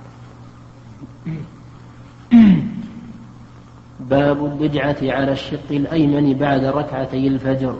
باب 4.00 4.44
البدعة 4.44 4.96
على 5.02 5.32
الشق 5.32 5.70
الأيمن 5.70 6.34
بعد 6.34 6.64
ركعتي 6.64 7.28
الفجر. 7.28 7.76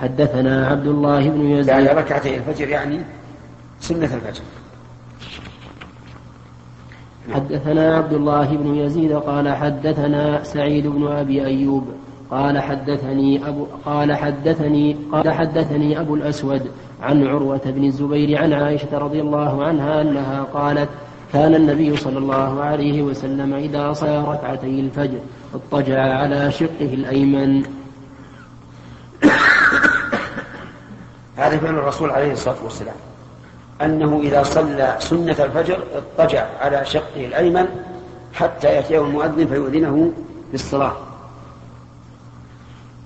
حدثنا 0.00 0.66
عبد 0.66 0.86
الله 0.86 1.28
بن 1.28 1.50
يزيد. 1.50 1.74
بعد 1.74 1.86
ركعتي 1.86 2.36
الفجر 2.36 2.68
يعني 2.68 3.00
سنة 3.80 4.14
الفجر. 4.14 4.42
حدثنا 7.30 7.96
عبد 7.96 8.12
الله 8.12 8.56
بن 8.56 8.74
يزيد 8.74 9.12
قال 9.12 9.48
حدثنا 9.48 10.42
سعيد 10.42 10.86
بن 10.86 11.06
أبي 11.06 11.46
أيوب 11.46 11.84
قال 12.30 12.58
حدثني 12.58 13.48
أبو 13.48 13.66
قال 13.84 14.14
حدثني 14.14 14.96
قال 15.12 15.32
حدثني 15.32 16.00
أبو 16.00 16.14
الأسود 16.14 16.62
عن 17.02 17.26
عروة 17.26 17.60
بن 17.66 17.84
الزبير 17.84 18.42
عن 18.42 18.52
عائشة 18.52 18.98
رضي 18.98 19.20
الله 19.20 19.64
عنها 19.64 20.00
أنها 20.00 20.42
قالت 20.42 20.88
كان 21.32 21.54
النبي 21.54 21.96
صلى 21.96 22.18
الله 22.18 22.62
عليه 22.62 23.02
وسلم 23.02 23.54
إذا 23.54 23.92
صلى 23.92 24.24
ركعتي 24.24 24.80
الفجر 24.80 25.18
اضطجع 25.54 26.02
على 26.16 26.52
شقه 26.52 26.94
الأيمن. 26.94 27.62
هذا 31.36 31.58
فعل 31.58 31.74
الرسول 31.74 32.10
عليه 32.10 32.32
الصلاة 32.32 32.64
والسلام 32.64 32.94
أنه 33.82 34.20
إذا 34.22 34.42
صلى 34.42 34.96
سنة 34.98 35.44
الفجر 35.44 35.78
اضطجع 35.94 36.46
على 36.60 36.84
شقه 36.84 37.26
الأيمن 37.26 37.66
حتى 38.34 38.68
يأتيه 38.68 39.00
المؤذن 39.00 39.46
فيؤذنه 39.46 40.12
بالصلاة. 40.52 40.96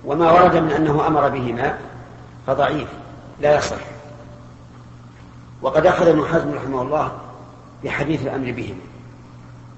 وما 0.05 0.31
ورد 0.33 0.57
من 0.57 0.71
أنه 0.71 1.07
أمر 1.07 1.29
بهما 1.29 1.79
فضعيف 2.47 2.89
لا 3.41 3.57
يصح. 3.57 3.81
وقد 5.63 5.87
أخذ 5.87 6.09
ابن 6.09 6.25
حزم 6.25 6.55
رحمه 6.55 6.83
الله 6.83 7.13
بحديث 7.87 8.23
الأمر 8.23 8.53
بهما 8.53 8.81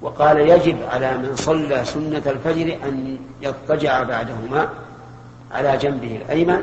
وقال 0.02 0.38
يجب 0.38 0.76
على 0.92 1.18
من 1.18 1.36
صلى 1.36 1.84
سنة 1.84 2.22
الفجر 2.26 2.78
أن 2.84 3.18
يضطجع 3.42 4.02
بعدهما 4.02 4.68
على 5.52 5.76
جنبه 5.76 6.16
الأيمن 6.16 6.62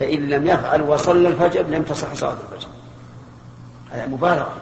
فإن 0.00 0.28
لم 0.28 0.46
يفعل 0.46 0.82
وصلى 0.82 1.28
الفجر 1.28 1.62
لم 1.62 1.82
تصح 1.82 2.14
صلاة 2.14 2.36
الفجر. 2.52 2.68
هذا 3.90 4.06
مبالغة. 4.06 4.52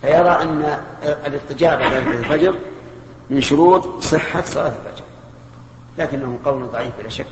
فيرى 0.00 0.30
أن 0.30 0.78
الاضطجاع 1.02 1.74
بعد 1.74 1.92
الفجر 1.92 2.54
من 3.30 3.40
شروط 3.40 4.02
صحة 4.02 4.42
صلاة 4.42 4.68
الفجر. 4.68 5.04
لكنه 5.98 6.38
قول 6.44 6.66
ضعيف 6.66 6.92
بلا 6.98 7.08
شك 7.08 7.26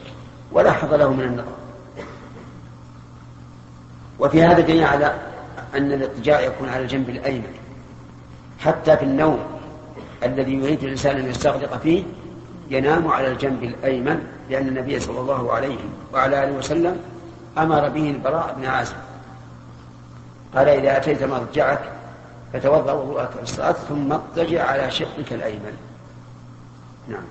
ولا 0.52 0.72
حظ 0.72 0.94
له 0.94 1.12
من 1.12 1.24
النظر. 1.24 1.52
وفي 4.18 4.42
هذا 4.42 4.60
دليل 4.60 4.84
على 4.84 5.29
أن 5.74 5.92
الاضطجاع 5.92 6.40
يكون 6.40 6.68
على 6.68 6.82
الجنب 6.82 7.08
الأيمن 7.08 7.52
حتى 8.58 8.96
في 8.96 9.02
النوم 9.02 9.38
الذي 10.22 10.54
يريد 10.54 10.82
الإنسان 10.82 11.16
أن 11.16 11.26
يستغرق 11.26 11.78
فيه 11.78 12.02
ينام 12.70 13.08
على 13.08 13.28
الجنب 13.32 13.62
الأيمن 13.62 14.26
لأن 14.50 14.68
النبي 14.68 15.00
صلى 15.00 15.20
الله 15.20 15.52
عليه 15.52 15.78
وعلى 16.12 16.44
آله 16.44 16.52
وسلم 16.52 16.96
أمر 17.58 17.88
به 17.88 18.10
البراء 18.10 18.54
بن 18.58 18.66
عازب. 18.66 18.96
قال 20.56 20.68
إذا 20.68 20.96
أتيت 20.96 21.22
مضجعك 21.22 21.80
فتوضأ 22.52 22.92
وضوءك 22.92 23.30
للصلاة 23.40 23.72
ثم 23.72 24.12
اضطجع 24.12 24.64
على 24.64 24.90
شقك 24.90 25.32
الأيمن. 25.32 25.76
نعم. 27.08 27.24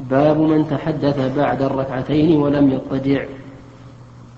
باب 0.00 0.36
من 0.38 0.68
تحدث 0.70 1.36
بعد 1.36 1.62
الركعتين 1.62 2.36
ولم 2.36 2.70
يضطجع. 2.70 3.24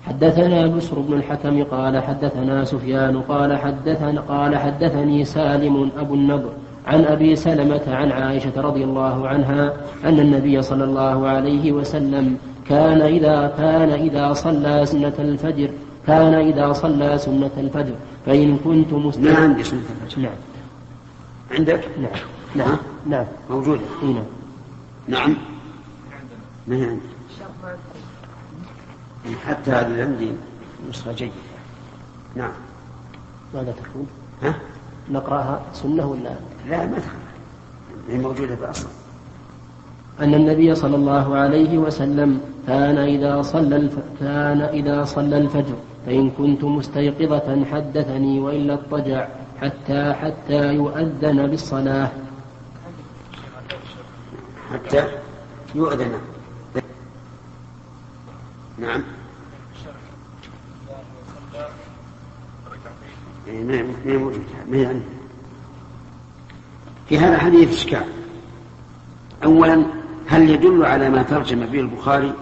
حدثنا 0.07 0.67
بسر 0.67 0.99
بن 0.99 1.13
الحكم 1.13 1.63
قال 1.63 2.03
حدثنا 2.03 2.65
سفيان 2.65 3.21
قال 3.21 3.57
حدثنا 3.57 4.21
قال 4.21 4.57
حدثني 4.57 5.25
سالم 5.25 5.89
أبو 5.97 6.13
النضر 6.13 6.49
عن 6.87 7.05
أبي 7.05 7.35
سلمة 7.35 7.81
عن 7.87 8.11
عائشة 8.11 8.61
رضي 8.61 8.83
الله 8.83 9.27
عنها 9.27 9.73
أن 10.05 10.19
النبي 10.19 10.61
صلى 10.61 10.83
الله 10.83 11.27
عليه 11.27 11.71
وسلم 11.71 12.37
كان 12.69 13.01
إذا 13.01 13.53
كان 13.57 13.89
إذا 13.89 14.33
صلى 14.33 14.85
سنة 14.85 15.13
الفجر 15.19 15.69
كان 16.07 16.33
إذا 16.33 16.73
صلى 16.73 17.17
سنة 17.17 17.51
الفجر 17.57 17.95
فإن 18.25 18.57
كنت 18.57 18.93
ما 18.93 19.37
عندي 19.37 19.63
سنة 19.63 19.79
الفجر. 20.03 20.21
نعم. 20.21 20.35
عندك؟ 21.51 21.81
نعم. 22.01 22.11
نعم. 22.55 22.77
نعم. 23.05 23.25
موجودة 23.49 23.81
إي 24.03 24.13
نعم. 24.13 24.23
نعم. 25.07 25.35
ما 26.67 26.75
هي 26.75 26.83
عندي 26.83 27.12
حتى 29.47 29.71
هذا 29.71 29.87
اللي 29.87 30.01
عندي 30.01 30.31
نسخة 30.89 31.11
جيدة. 31.11 31.33
نعم. 32.35 32.51
ماذا 33.53 33.71
تقول؟ 33.71 34.05
ها؟ 34.43 34.55
نقرأها 35.11 35.61
سنة 35.73 36.05
ولا؟ 36.05 36.35
لا 36.69 36.85
ما 36.85 36.99
تخالف 36.99 37.33
هي 38.09 38.17
موجودة 38.17 38.53
الأصل 38.53 38.87
أن 40.19 40.33
النبي 40.33 40.75
صلى 40.75 40.95
الله 40.95 41.35
عليه 41.35 41.77
وسلم 41.77 42.41
كان 42.67 42.97
إذا 42.97 43.41
صلى 43.41 43.75
الف... 43.75 43.95
كان 44.19 44.61
إذا 44.61 45.03
صلى 45.03 45.37
الفجر 45.37 45.75
فإن 46.05 46.29
كنت 46.29 46.63
مستيقظة 46.63 47.65
حدثني 47.65 48.39
وإلا 48.39 48.73
اضطجع 48.73 49.27
حتى 49.61 50.13
حتى 50.13 50.73
يؤذن 50.73 51.47
بالصلاة. 51.47 52.11
حتى 54.73 55.03
يؤذن. 55.75 56.11
نعم. 58.83 59.03
إيه، 63.47 63.63
ما 63.63 63.81
ما 64.05 64.31
ما 64.67 64.87
عندنا 64.87 65.03
في 67.09 67.17
هذا 67.17 67.35
الحديث 67.35 67.73
إشكال. 67.73 68.05
أولا 69.43 69.85
هل 70.27 70.49
يدل 70.49 70.85
على 70.85 71.09
ما 71.09 71.23
ترجم 71.23 71.65
به 71.65 71.79
البخاري 71.79 72.33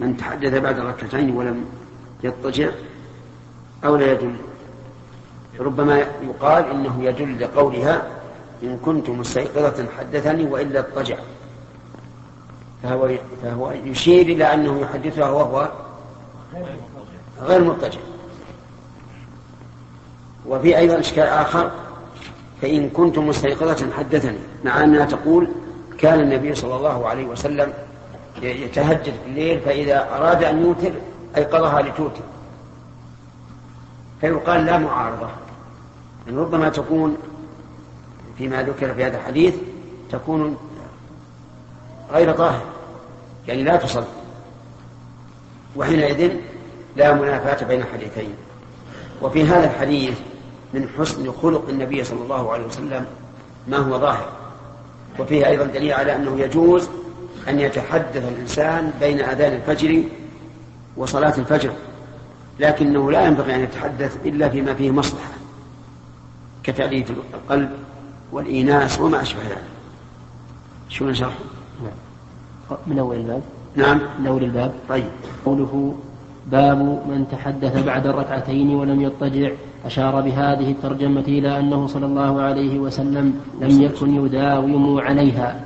من 0.00 0.16
تحدث 0.16 0.54
بعد 0.54 0.78
ركعتين 0.78 1.30
ولم 1.36 1.64
يضطجع 2.24 2.70
أو 3.84 3.96
لا 3.96 4.12
يدل؟ 4.12 4.36
ربما 5.60 5.98
يقال 5.98 6.64
إنه 6.64 7.04
يدل 7.04 7.40
لقولها 7.40 8.10
إن 8.62 8.78
كنت 8.78 9.10
مستيقظة 9.10 9.86
حدثني 9.98 10.44
وإلا 10.44 10.80
اضطجع. 10.80 11.18
فهو 12.86 13.10
فهو 13.42 13.72
يشير 13.84 14.26
إلى 14.26 14.54
أنه 14.54 14.80
يحدثها 14.80 15.30
وهو 15.30 15.70
غير 17.42 17.64
مضطجع. 17.64 18.00
وفي 20.46 20.78
أيضا 20.78 21.00
إشكال 21.00 21.26
آخر 21.26 21.70
فإن 22.62 22.90
كنت 22.90 23.18
مستيقظة 23.18 23.92
حدثني 23.92 24.38
مع 24.64 24.84
أنها 24.84 25.04
تقول 25.04 25.48
كان 25.98 26.20
النبي 26.20 26.54
صلى 26.54 26.76
الله 26.76 27.08
عليه 27.08 27.26
وسلم 27.26 27.72
يتهجد 28.42 29.02
في 29.02 29.26
الليل 29.26 29.60
فإذا 29.60 30.08
أراد 30.16 30.44
أن 30.44 30.62
يوتر 30.62 30.92
أيقظها 31.36 31.82
لتوتر. 31.82 32.22
فيقال 34.20 34.66
لا 34.66 34.78
معارضة. 34.78 35.28
يعني 36.26 36.38
ربما 36.38 36.68
تكون 36.68 37.16
فيما 38.38 38.62
ذكر 38.62 38.94
في 38.94 39.04
هذا 39.04 39.16
الحديث 39.16 39.54
تكون 40.12 40.56
غير 42.12 42.32
طاهر. 42.32 42.75
يعني 43.48 43.62
لا 43.62 43.76
تصلي. 43.76 44.04
وحينئذ 45.76 46.32
لا 46.96 47.14
منافاة 47.14 47.66
بين 47.66 47.80
الحديثين. 47.80 48.34
وفي 49.22 49.44
هذا 49.44 49.64
الحديث 49.64 50.18
من 50.74 50.88
حسن 50.98 51.32
خلق 51.32 51.68
النبي 51.68 52.04
صلى 52.04 52.22
الله 52.22 52.52
عليه 52.52 52.66
وسلم 52.66 53.06
ما 53.68 53.76
هو 53.76 53.98
ظاهر. 53.98 54.32
وفيه 55.18 55.46
أيضا 55.46 55.64
دليل 55.64 55.92
على 55.92 56.16
أنه 56.16 56.40
يجوز 56.40 56.88
أن 57.48 57.60
يتحدث 57.60 58.28
الإنسان 58.28 58.92
بين 59.00 59.20
أذان 59.20 59.52
الفجر 59.52 60.02
وصلاة 60.96 61.34
الفجر 61.38 61.72
لكنه 62.60 63.12
لا 63.12 63.26
ينبغي 63.26 63.54
أن 63.54 63.60
يتحدث 63.60 64.16
إلا 64.24 64.48
فيما 64.48 64.74
فيه 64.74 64.90
مصلحة 64.90 65.30
كتأليف 66.62 67.10
القلب 67.10 67.70
والإيناس 68.32 69.00
وما 69.00 69.22
أشبه 69.22 69.42
ذلك. 69.42 69.62
شو 70.88 71.04
نشرح؟ 71.04 71.34
من 72.86 72.98
أول 72.98 73.16
الباب؟ 73.16 73.42
نعم. 73.76 74.00
من 74.18 74.26
أول 74.26 74.44
الباب. 74.44 74.72
طيب. 74.88 75.04
قوله 75.44 75.94
باب 76.50 76.78
من 76.78 77.26
تحدث 77.32 77.84
بعد 77.84 78.06
الركعتين 78.06 78.74
ولم 78.74 79.00
يضطجع 79.00 79.50
أشار 79.84 80.20
بهذه 80.20 80.70
الترجمة 80.70 81.24
إلى 81.28 81.58
أنه 81.58 81.86
صلى 81.86 82.06
الله 82.06 82.40
عليه 82.40 82.78
وسلم 82.78 83.40
لم 83.60 83.82
يكن 83.82 84.26
يداوم 84.26 85.00
عليها. 85.00 85.60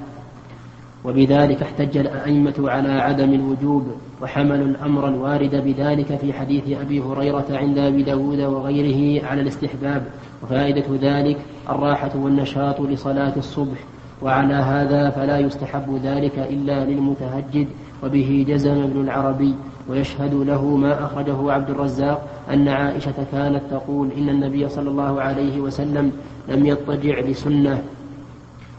وبذلك 1.04 1.62
احتج 1.62 1.96
الأئمة 1.96 2.54
على 2.58 2.92
عدم 2.92 3.34
الوجوب 3.34 3.86
وحملوا 4.22 4.66
الأمر 4.66 5.08
الوارد 5.08 5.64
بذلك 5.64 6.16
في 6.16 6.32
حديث 6.32 6.64
أبي 6.80 7.00
هريرة 7.00 7.46
عند 7.50 7.78
أبي 7.78 8.02
داود 8.02 8.40
وغيره 8.40 9.26
على 9.26 9.40
الاستحباب. 9.40 10.02
وفائدة 10.42 10.84
ذلك 11.00 11.36
الراحة 11.68 12.10
والنشاط 12.14 12.80
لصلاة 12.80 13.32
الصبح. 13.36 13.78
وعلى 14.22 14.54
هذا 14.54 15.11
فلا 15.11 15.38
يستحب 15.38 16.00
ذلك 16.04 16.38
إلا 16.38 16.85
للمتهجد 16.85 17.68
وبه 18.02 18.44
جزم 18.48 18.83
ابن 18.83 19.00
العربي 19.00 19.54
ويشهد 19.88 20.35
له 20.35 20.64
ما 20.64 21.04
أخرجه 21.04 21.52
عبد 21.52 21.70
الرزاق 21.70 22.26
أن 22.52 22.68
عائشة 22.68 23.14
كانت 23.33 23.62
تقول 23.70 24.09
إن 24.18 24.28
النبي 24.28 24.68
صلى 24.68 24.90
الله 24.90 25.22
عليه 25.22 25.61
وسلم 25.61 26.12
لم 26.48 26.66
يضطجع 26.66 27.20
لسنة 27.20 27.83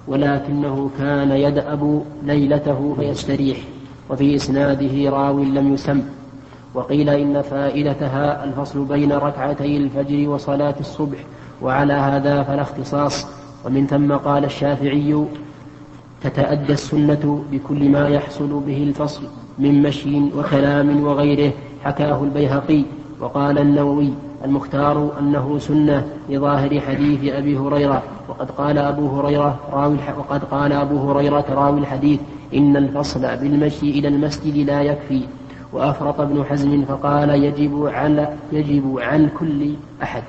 ولكنه 0.08 0.90
كان 0.98 1.32
يدأب 1.32 2.04
ليلته 2.24 2.96
فيستريح 3.00 3.58
وفي 4.10 4.36
إسناده 4.36 5.10
راو 5.10 5.40
لم 5.40 5.74
يسم 5.74 6.02
وقيل 6.74 7.10
إن 7.10 7.42
فائدتها 7.42 8.44
الفصل 8.44 8.86
بين 8.86 9.12
ركعتي 9.12 9.78
الفجر 9.78 10.30
وصلاة 10.30 10.76
الصبح 10.80 11.18
وعلى 11.62 11.94
هذا 11.94 12.44
فلا 12.44 12.62
اختصاص 12.62 13.41
ومن 13.66 13.88
ثم 13.88 14.14
قال 14.14 14.46
الشافعي 14.46 15.26
تتأدى 16.24 16.74
السنة 16.74 17.44
بكل 17.52 17.90
ما 17.90 18.08
يحصل 18.08 18.60
به 18.68 18.84
الفصل 18.84 19.24
من 19.60 19.82
مشي 19.82 20.20
وكلام 20.38 21.04
وغيره. 21.04 21.54
حكاه 21.84 22.24
البيهقي. 22.24 22.84
وقال 23.20 23.60
النووي 23.60 24.14
المختار 24.46 25.20
أنه 25.20 25.60
سنة 25.60 26.08
لظاهر 26.30 26.80
حديث 26.80 27.34
أبي 27.34 27.58
هريرة. 27.58 28.04
وقد 28.30 28.52
قال 28.52 28.78
أبو 28.78 29.20
هريرة 29.20 29.60
راوي 29.72 29.98
وقد 30.18 30.44
قال 30.44 30.74
أبو 30.74 31.12
هريرة 31.12 31.46
راوي 31.50 31.80
الحديث 31.80 32.20
إن 32.54 32.78
الفصل 32.78 33.22
بالمشي 33.22 33.90
إلى 33.90 34.08
المسجد 34.08 34.58
لا 34.58 34.82
يكفي. 34.82 35.22
وأفرط 35.74 36.20
ابن 36.22 36.46
حزم 36.46 36.86
فقال 36.86 37.30
يجب 37.30 37.86
على 37.94 38.34
يجب 38.52 39.00
عن 39.00 39.30
كل 39.40 39.74
أحد. 40.04 40.24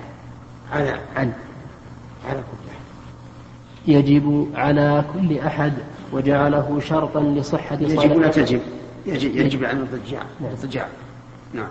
على 0.72 0.90
عن 1.16 1.32
على 2.28 2.38
كل 2.38 2.70
أحد. 2.70 2.81
يجب 3.86 4.48
على 4.54 5.04
كل 5.14 5.38
أحد 5.38 5.72
وجعله 6.12 6.80
شرطا 6.80 7.20
لصحة 7.20 7.78
يجب 7.80 7.98
ولا 7.98 8.12
صلاة 8.12 8.28
تجب. 8.28 8.60
يجب, 9.06 9.36
يجب 9.36 9.64
عن 9.64 9.76
الضجاع. 9.76 10.22
الضجاع. 10.40 10.86
نعم. 11.54 11.66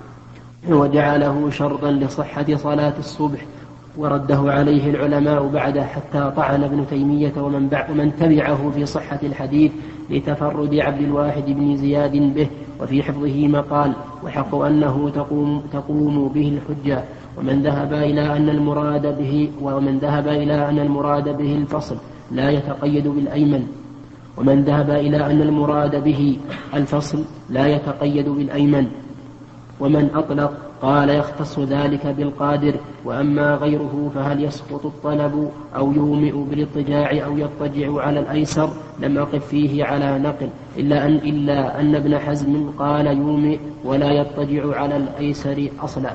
وجعله 0.70 1.50
شرطا 1.50 1.92
لصحة 1.92 2.56
صلاة 2.56 2.94
الصبح 3.00 3.46
ورده 3.98 4.40
عليه 4.40 4.90
العلماء 4.90 5.48
بعد 5.48 5.80
حتى 5.80 6.32
طعن 6.38 6.64
ابن 6.64 6.86
تيمية 6.90 7.34
ومن, 7.38 7.70
ومن 7.90 8.12
تبعه 8.20 8.72
في 8.76 8.86
صحة 8.86 9.20
الحديث 9.24 9.72
لتفرد 10.10 10.76
عبد 10.76 11.02
الواحد 11.02 11.44
بن 11.46 11.78
زياد 11.78 12.12
به 12.12 12.48
وفي 12.82 13.04
حفظه 13.04 13.48
مقال 13.48 13.94
وحق 14.24 14.56
أنه 14.56 15.12
تقوم, 15.16 15.64
تقوم 15.74 16.28
به 16.28 16.58
الحجة. 16.58 17.04
ومن 17.38 17.62
ذهب 17.64 17.94
إلى 17.94 18.38
أن 18.38 18.50
المراد 18.50 19.18
به 19.18 19.52
ومن 19.62 20.00
ذهب 20.00 20.28
إلى 20.28 20.70
أن 20.70 20.80
المراد 20.80 21.38
به 21.38 21.56
الفصل 21.56 21.98
لا 22.32 22.50
يتقيد 22.50 23.08
بالأيمن. 23.08 23.68
ومن 24.38 24.64
ذهب 24.64 24.90
إلى 24.90 25.26
أن 25.26 25.42
المراد 25.42 26.04
به 26.04 26.38
الفصل 26.74 27.24
لا 27.50 27.68
يتقيد 27.68 28.30
بالأيمن. 28.30 28.88
ومن 29.80 30.10
أطلق 30.16 30.54
قال 30.82 31.10
يختص 31.10 31.60
ذلك 31.60 32.08
بالقادر 32.08 32.74
وأما 33.06 33.56
غيره 33.56 34.12
فهل 34.16 34.44
يسقط 34.44 34.86
الطلب 34.86 35.52
أو 35.76 35.92
يومئ 35.92 36.32
بالاضطجاع 36.32 37.26
أو 37.26 37.38
يضطجع 37.38 38.02
على 38.02 38.20
الأيسر؟ 38.20 38.70
لم 39.00 39.18
أقف 39.18 39.48
فيه 39.48 39.86
على 39.86 40.20
نقل. 40.20 40.50
إلا 40.78 41.06
أن 41.06 41.16
إلا 41.16 41.82
أن 41.82 41.96
ابن 41.96 42.20
حزم 42.20 42.70
قال 42.80 43.08
يومئ 43.08 43.60
ولا 43.84 44.12
يضطجع 44.12 44.80
على 44.80 44.98
الأيسر 44.98 45.70
أصلا. 45.80 46.14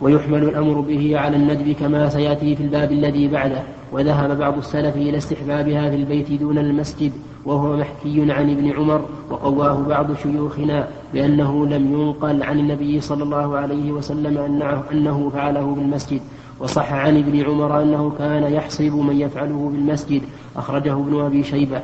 ويحمل 0.00 0.42
الأمر 0.42 0.80
به 0.80 1.18
على 1.18 1.36
الندب 1.36 1.72
كما 1.72 2.08
سيأتي 2.08 2.56
في 2.56 2.62
الباب 2.62 2.92
الذي 2.92 3.28
بعده 3.28 3.62
وذهب 3.92 4.38
بعض 4.38 4.58
السلف 4.58 4.96
إلى 4.96 5.16
استحبابها 5.16 5.90
في 5.90 5.96
البيت 5.96 6.32
دون 6.32 6.58
المسجد 6.58 7.12
وهو 7.44 7.76
محكي 7.76 8.32
عن 8.32 8.50
ابن 8.50 8.70
عمر 8.70 9.04
وقواه 9.30 9.74
بعض 9.88 10.06
شيوخنا 10.22 10.88
بأنه 11.14 11.66
لم 11.66 11.92
ينقل 11.92 12.42
عن 12.42 12.58
النبي 12.58 13.00
صلى 13.00 13.22
الله 13.22 13.56
عليه 13.56 13.92
وسلم 13.92 14.38
أنه, 14.38 14.82
أنه 14.92 15.30
فعله 15.34 15.74
بالمسجد 15.74 16.20
وصح 16.60 16.92
عن 16.92 17.16
ابن 17.16 17.44
عمر 17.44 17.82
أنه 17.82 18.12
كان 18.18 18.52
يحصب 18.52 18.94
من 18.94 19.20
يفعله 19.20 19.70
بالمسجد 19.72 20.22
أخرجه 20.56 20.92
ابن 20.92 21.20
أبي 21.20 21.44
شيبة. 21.44 21.80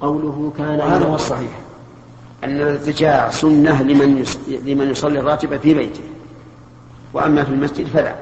قوله 0.00 0.52
كان 0.58 0.78
وهذا 0.78 1.06
هو 1.06 1.14
الصحيح 1.14 1.50
أن 2.44 2.50
الاضطجاع 2.50 3.30
سنة 3.30 3.82
لمن 3.82 4.24
لمن 4.66 4.90
يصلي 4.90 5.20
الراتبة 5.20 5.58
في 5.58 5.74
بيته. 5.74 6.00
وأما 7.12 7.44
في 7.44 7.50
المسجد 7.50 7.86
فلا. 7.86 8.14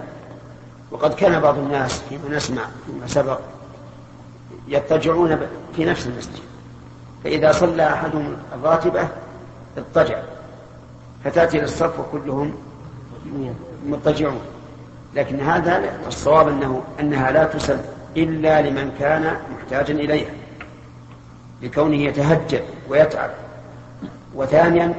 وقد 0.90 1.14
كان 1.14 1.40
بعض 1.40 1.58
الناس 1.58 2.02
فيما 2.08 2.36
نسمع 2.36 2.62
فيما 2.86 3.06
سبق 3.06 3.38
يضطجعون 4.68 5.38
في 5.76 5.84
نفس 5.84 6.06
المسجد. 6.06 6.42
فإذا 7.24 7.52
صلى 7.52 7.92
أحدهم 7.92 8.36
الراتبة 8.54 9.08
اضطجع. 9.78 10.18
فتأتي 11.24 11.58
للصف 11.58 12.00
وكلهم 12.00 12.54
مضطجعون. 13.86 14.40
لكن 15.14 15.40
هذا 15.40 15.82
الصواب 16.06 16.48
أنه 16.48 16.82
أنها 17.00 17.30
لا 17.30 17.44
تسل 17.44 17.78
إلا 18.16 18.62
لمن 18.62 18.96
كان 18.98 19.36
محتاجا 19.56 19.94
إليها. 19.94 20.30
لكونه 21.62 21.96
يتهجد 21.96 22.62
ويتعب. 22.88 23.30
وثانيا 24.34 24.94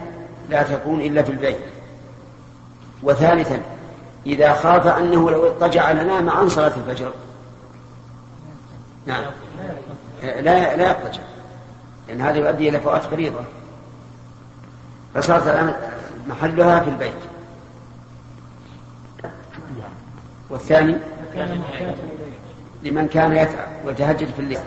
لا 0.49 0.63
تكون 0.63 1.01
إلا 1.01 1.23
في 1.23 1.31
البيت. 1.31 1.57
وثالثا 3.03 3.61
إذا 4.25 4.53
خاف 4.53 4.87
أنه 4.87 5.31
لو 5.31 5.47
اضطجع 5.47 5.91
لنام 5.91 6.29
عن 6.29 6.49
صلاة 6.49 6.73
الفجر. 6.77 7.11
نعم. 9.05 9.23
لا 10.23 10.75
لا 10.75 10.89
يضطجع. 10.91 11.21
لأن 12.07 12.21
هذا 12.21 12.37
يؤدي 12.37 12.69
إلى 12.69 12.79
فوات 12.79 13.03
فريضة. 13.03 13.39
فصارت 15.13 15.47
الآن 15.47 15.75
محلها 16.27 16.79
في 16.79 16.89
البيت. 16.89 17.13
والثاني؟ 20.49 20.95
لمن 22.83 23.07
كان 23.07 23.31
يتعب 23.31 23.67
ويتهجد 23.85 24.27
في 24.33 24.39
الليل. 24.39 24.59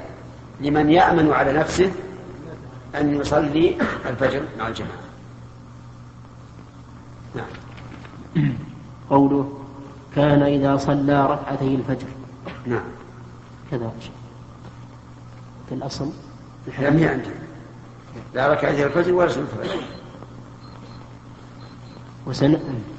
لمن 0.61 0.91
يأمن 0.91 1.33
على 1.33 1.53
نفسه 1.53 1.93
أن 2.95 3.21
يصلي 3.21 3.79
الفجر 4.07 4.43
مع 4.59 4.69
الجماعة. 4.69 4.99
نعم. 7.35 8.59
قوله 9.11 9.49
كان 10.17 10.43
إذا 10.43 10.77
صلى 10.77 11.27
ركعتي 11.27 11.75
الفجر. 11.75 12.07
نعم. 12.67 12.81
كذا 13.71 13.93
في 15.69 15.75
الأصل. 15.75 16.09
لم 16.79 17.09
عندي 17.09 17.31
لا 18.35 18.53
ركعتي 18.53 18.87
الفجر 18.87 19.13
ولا 19.13 19.29
سنة 19.29 19.43
الفجر. 19.43 19.83
وسن... 22.27 22.59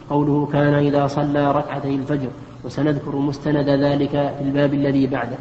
قوله 0.09 0.49
كان 0.53 0.73
إذا 0.73 1.07
صلى 1.07 1.51
ركعتي 1.51 1.95
الفجر. 1.95 2.29
وسنذكر 2.63 3.15
مستند 3.15 3.69
ذلك 3.69 4.11
في 4.11 4.41
الباب 4.41 4.73
الذي 4.73 5.07
بعده. 5.07 5.37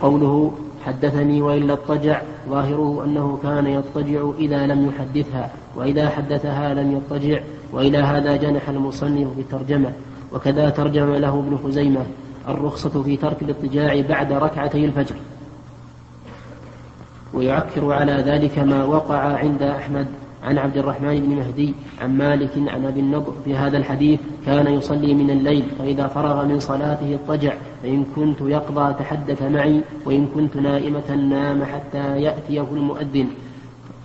قوله 0.00 0.52
حدثني 0.86 1.42
وإلا 1.42 1.72
اضطجع. 1.72 2.22
ظاهره 2.48 3.04
أنه 3.04 3.38
كان 3.42 3.66
يضطجع 3.66 4.30
إذا 4.38 4.66
لم 4.66 4.88
يحدثها. 4.88 5.50
وإذا 5.76 6.10
حدثها 6.10 6.74
لم 6.74 6.92
يضطجع. 6.92 7.40
وإلى 7.72 7.98
هذا 7.98 8.36
جنح 8.36 8.68
المصنف 8.68 9.34
في 9.34 9.40
الترجمة 9.40 9.92
وكذا 10.32 10.70
ترجم 10.70 11.14
له 11.14 11.38
ابن 11.38 11.58
خزيمة 11.64 12.06
الرخصة 12.48 13.02
في 13.02 13.16
ترك 13.16 13.42
الاضطجاع 13.42 14.00
بعد 14.00 14.32
ركعتي 14.32 14.84
الفجر. 14.84 15.16
ويعكر 17.34 17.92
على 17.92 18.12
ذلك 18.12 18.58
ما 18.58 18.84
وقع 18.84 19.16
عند 19.16 19.62
أحمد 19.62 20.06
عن 20.42 20.58
عبد 20.58 20.76
الرحمن 20.76 21.20
بن 21.20 21.36
مهدي 21.36 21.74
عن 22.00 22.18
مالك 22.18 22.50
عن 22.56 22.84
أبي 22.84 23.00
النضر 23.00 23.32
في 23.44 23.56
هذا 23.56 23.78
الحديث 23.78 24.20
كان 24.46 24.66
يصلي 24.66 25.14
من 25.14 25.30
الليل 25.30 25.64
فإذا 25.78 26.06
فرغ 26.06 26.44
من 26.46 26.60
صلاته 26.60 27.14
اضطجع 27.14 27.54
فإن 27.82 28.04
كنت 28.16 28.40
يقضى 28.40 28.94
تحدث 28.94 29.42
معي 29.42 29.80
وإن 30.04 30.26
كنت 30.34 30.56
نائمة 30.56 31.14
نام 31.14 31.64
حتى 31.64 32.22
يأتيه 32.22 32.66
المؤذن. 32.72 33.26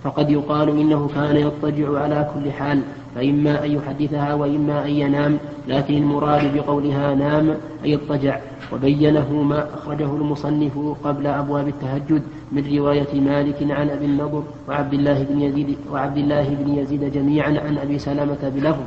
فقد 0.04 0.30
يقال 0.30 0.70
إنه 0.70 1.10
كان 1.16 1.36
يضطجع 1.36 2.00
على 2.00 2.30
كل 2.34 2.52
حال. 2.52 2.82
فإما 3.18 3.66
أن 3.66 3.72
يحدثها 3.72 4.34
وإما 4.34 4.86
أن 4.86 4.90
ينام 4.90 5.38
لكن 5.68 5.94
المراد 5.94 6.56
بقولها 6.56 7.16
نام 7.16 7.56
أي 7.84 7.96
اضطجع. 7.96 8.40
وبينه 8.74 9.34
ما 9.34 9.74
أخرجه 9.74 10.16
المصنف 10.16 10.80
قبل 11.04 11.28
أبواب 11.28 11.68
التهجد 11.68 12.22
من 12.52 12.78
رواية 12.78 13.22
مالك 13.22 13.72
عن 13.72 13.90
أبي 13.90 14.06
النضر 14.06 14.44
وعبد 14.70 14.94
الله 14.94 15.24
بن 15.24 15.42
يزيد 15.42 15.78
وعبد 15.92 16.18
الله 16.18 16.50
بن 16.50 16.74
يزيد 16.74 17.12
جميعا 17.14 17.50
عن 17.50 17.78
أبي 17.78 18.00
سلمة 18.00 18.52
بلفظ. 18.56 18.84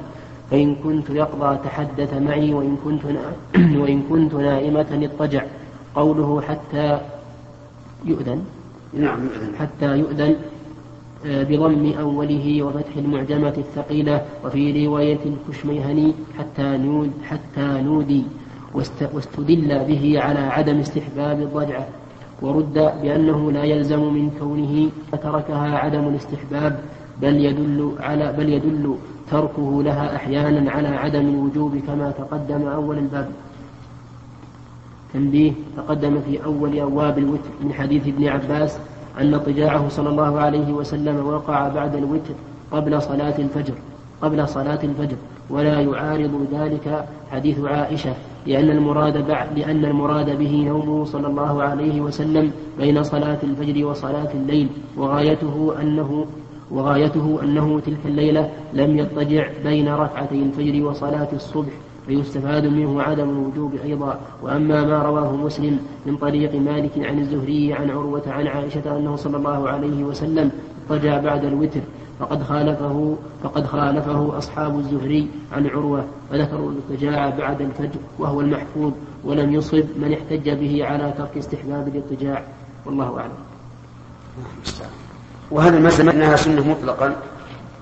فإن 0.51 0.75
كنت 0.75 1.11
يقضى 1.11 1.59
تحدث 1.65 2.15
معي 2.15 2.55
وإن 2.55 2.77
كنت 2.85 3.03
وإن 3.83 4.03
كنت 4.11 4.35
نائمة 4.35 5.09
اضطجع. 5.11 5.45
قوله 5.95 6.41
حتى 6.41 6.99
يؤذن. 8.05 8.45
نعم 8.95 9.19
حتى 9.59 9.99
يؤذن. 9.99 10.37
بضم 11.25 11.93
أوله 12.01 12.63
وفتح 12.63 12.97
المعجمة 12.97 13.55
الثقيلة 13.59 14.25
وفي 14.45 14.87
رواية 14.87 15.19
الكشميهني 15.27 16.15
حتى 16.39 16.63
نود 16.63 17.11
حتى 17.25 17.83
نودي 17.83 18.23
واستدل 19.15 19.85
به 19.85 20.21
على 20.21 20.39
عدم 20.39 20.79
استحباب 20.79 21.41
الضجعة 21.41 21.89
ورد 22.43 22.75
بأنه 23.03 23.53
لا 23.53 23.65
يلزم 23.65 24.01
من 24.15 24.31
كونه 24.39 24.91
تركها 25.23 25.79
عدم 25.79 26.09
الاستحباب 26.09 26.81
بل 27.23 27.45
يدل 27.45 27.93
على 28.01 28.33
بل 28.39 28.49
يدل 28.49 28.95
تركه 29.31 29.83
لها 29.83 30.17
أحيانا 30.17 30.71
على 30.71 30.89
عدم 30.89 31.29
الوجوب 31.29 31.79
كما 31.87 32.11
تقدم 32.11 32.67
أول 32.67 32.99
الباب. 32.99 33.29
تنبيه 35.15 35.53
تقدم 35.77 36.21
في 36.21 36.45
أول 36.45 36.79
أبواب 36.79 37.19
الوتر 37.19 37.51
من 37.65 37.73
حديث 37.73 38.09
ابن 38.09 38.29
عباس 38.29 38.79
أن 39.21 39.35
اضطجاعه 39.35 39.89
صلى 39.89 40.09
الله 40.09 40.41
عليه 40.41 40.73
وسلم 40.73 41.27
وقع 41.27 41.69
بعد 41.69 41.97
الوتر 41.97 42.35
قبل 42.73 43.03
صلاة 43.03 43.39
الفجر 43.39 43.75
قبل 44.23 44.49
صلاة 44.49 44.79
الفجر. 44.85 45.17
ولا 45.51 45.81
يعارض 45.81 46.47
ذلك 46.53 47.05
حديث 47.33 47.61
عائشة 47.61 48.15
لأن 48.47 48.71
المراد 48.71 49.27
بعد 49.27 49.59
لأن 49.59 49.85
المراد 49.85 50.39
به 50.39 50.65
نومه 50.69 51.05
صلى 51.05 51.27
الله 51.27 51.63
عليه 51.63 52.01
وسلم 52.01 52.53
بين 52.79 53.03
صلاة 53.03 53.39
الفجر 53.43 53.87
وصلاة 53.87 54.29
الليل. 54.35 54.69
وغايته 54.97 55.75
أنه 55.81 56.27
وغايته 56.71 57.39
أنه 57.43 57.81
تلك 57.87 57.99
الليلة 58.05 58.51
لم 58.73 58.99
يضطجع 58.99 59.49
بين 59.65 59.89
ركعتي 59.89 60.43
الفجر 60.43 60.85
وصلاة 60.87 61.29
الصبح. 61.33 61.73
فيستفاد 62.07 62.67
منه 62.67 63.03
عدم 63.03 63.31
الوجوب 63.31 63.75
أيضا. 63.85 64.21
وأما 64.43 64.85
ما 64.85 65.03
رواه 65.03 65.37
مسلم 65.37 65.79
من 66.07 66.17
طريق 66.17 66.55
مالك 66.55 66.93
عن 66.97 67.19
الزهري 67.19 67.73
عن 67.73 67.91
عروة 67.91 68.23
عن 68.27 68.47
عائشة 68.47 68.97
أنه 68.97 69.17
صلى 69.17 69.37
الله 69.37 69.69
عليه 69.69 70.05
وسلم 70.05 70.51
اضطجع 70.91 71.19
بعد 71.19 71.45
الوتر. 71.45 71.81
فقد 72.21 72.43
خالفه 72.43 73.17
فقد 73.43 73.67
خالفه 73.67 74.39
أصحاب 74.39 74.79
الزهري 74.79 75.29
عن 75.53 75.67
عروة 75.67 76.05
فذكروا 76.31 76.73
الاضطجاع 76.73 77.31
بعد 77.31 77.61
الفجر 77.61 78.01
وهو 78.19 78.41
المحفوظ 78.41 78.93
ولم 79.25 79.53
يصب 79.53 79.85
من 79.97 80.13
احتج 80.13 80.51
به 80.51 80.85
على 80.85 81.15
ترك 81.19 81.37
استحباب 81.37 81.89
الاضطجاع. 81.89 82.45
والله 82.87 83.19
أعلم. 83.19 83.33
وهذا 85.51 85.79
المسألة 85.79 86.13
أنها 86.13 86.37
سنة 86.37 86.71
مطلقا 86.71 87.17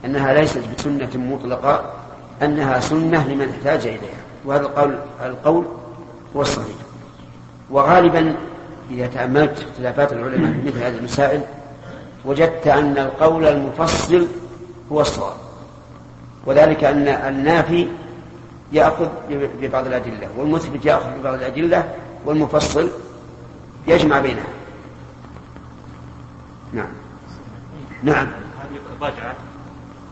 أنها 0.04 0.34
ليست 0.34 0.62
بسنة 0.78 1.10
مطلقة. 1.34 1.92
أنها 2.42 2.80
سنة 2.80 3.28
لمن 3.28 3.48
احتاج 3.48 3.86
إليها. 3.86 4.18
وهذا 4.44 4.62
القول 4.62 4.98
القول 5.22 5.64
هو 6.36 6.42
الصحيح. 6.42 6.76
وغالبا 7.70 8.34
إذا 8.90 9.06
تأملت 9.06 9.66
اختلافات 9.70 10.12
العلماء 10.12 10.52
في 10.52 10.68
مثل 10.68 10.78
هذه 10.78 10.98
المسائل 10.98 11.40
وجدت 12.24 12.66
أن 12.66 12.98
القول 12.98 13.46
المفصل 13.46 14.26
هو 14.92 15.00
الصواب. 15.00 15.36
وذلك 16.46 16.84
أن 16.84 17.08
النافي 17.08 17.88
يأخذ 18.72 19.08
ببعض 19.30 19.86
الأدلة 19.86 20.28
والمثبت 20.36 20.84
يأخذ 20.84 21.10
ببعض 21.20 21.34
الأدلة 21.34 21.94
والمفصل 22.26 22.90
يجمع 23.86 24.20
بينها. 24.20 24.48
نعم. 26.72 26.88
نعم. 28.02 28.26
هذه 28.26 28.78
الراجعة 28.96 29.34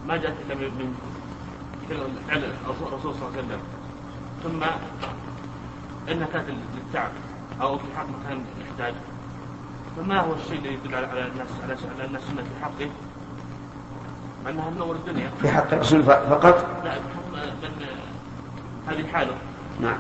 ما 0.09 0.17
جاءت 0.17 0.35
إلا 0.47 0.55
من 0.55 0.95
الرسول 1.91 3.15
صلى 3.15 3.29
الله 3.29 3.33
عليه 3.33 3.39
وسلم. 3.39 3.61
ثم 4.43 4.63
انها 6.13 6.27
كانت 6.33 6.49
للتعب 6.49 7.11
أو 7.61 7.79
في 7.79 7.85
حق 7.97 8.07
كان 8.29 8.45
يحتاج. 8.61 8.95
فما 9.97 10.21
هو 10.21 10.33
الشيء 10.35 10.59
الذي 10.59 10.75
يدل 10.75 10.95
على 10.95 11.05
الناس 11.05 11.49
على 11.65 11.73
ان 12.09 12.17
السنة 12.17 12.43
في 12.43 12.65
حقه؟ 12.65 12.91
مع 14.45 14.51
أنها 14.51 14.71
من 14.71 14.81
أول 14.81 14.97
الدنيا. 14.97 15.31
في 15.43 15.49
حق 15.49 15.73
الرسول 15.73 16.03
فقط؟ 16.03 16.67
لا 16.85 16.93
في 16.93 17.01
حق 17.01 17.33
من 17.33 17.87
هذه 18.89 19.07
حاله. 19.13 19.35
نعم. 19.81 19.99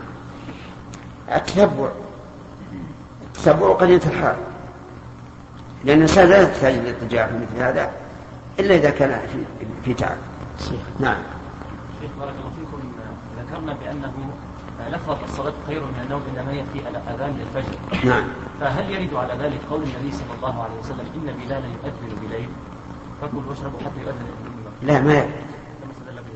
التتبع. 1.28 1.88
التتبع 3.22 3.72
قرينة 3.72 4.02
الحال 4.06 4.36
لأن 5.84 5.96
الإنسان 5.96 6.28
لا 6.28 6.42
يحتاج 6.42 6.74
للاضطجاع 6.74 7.26
في 7.26 7.34
مثل 7.34 7.62
هذا 7.62 7.90
إلا 8.58 8.74
إذا 8.74 8.90
كان 8.90 9.20
في, 9.32 9.66
في 9.84 9.94
تعب. 9.94 10.16
نعم. 11.00 11.22
شيخ 12.00 12.10
بارك 12.20 12.34
الله 12.40 12.50
فيكم 12.50 12.80
ذكرنا 13.38 13.72
بأنه 13.72 14.14
لفظة 14.90 15.24
الصلاة 15.24 15.52
خير 15.66 15.80
من 15.80 16.00
النوم 16.04 16.22
إنما 16.30 16.52
هي 16.52 16.64
في 16.72 16.78
أذان 17.14 17.40
الفجر. 17.40 17.78
نعم. 18.08 18.24
فهل 18.60 18.90
يرد 18.90 19.14
على 19.14 19.34
ذلك 19.34 19.60
قول 19.70 19.82
النبي 19.82 20.12
صلى 20.12 20.34
الله 20.36 20.62
عليه 20.62 20.78
وسلم 20.80 21.06
إن 21.14 21.34
بلالا 21.40 21.66
يؤذن 21.66 22.28
بليل؟ 22.28 22.48
فكلوا 23.20 23.42
واشربوا 23.48 23.80
حتى 23.80 24.00
يؤذن 24.00 24.26
لا 24.82 25.00
ما 25.00 25.14
يرد. 25.14 25.30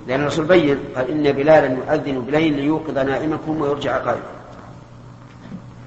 لأن 0.06 0.20
الرسول 0.20 0.44
بين 0.44 0.78
قال 0.96 1.10
إن 1.10 1.32
بلالا 1.32 1.66
يؤذن 1.66 2.20
بليل 2.20 2.54
ليوقظ 2.54 2.98
نائمكم 2.98 3.60
ويرجع 3.60 3.98
قائما 3.98 4.22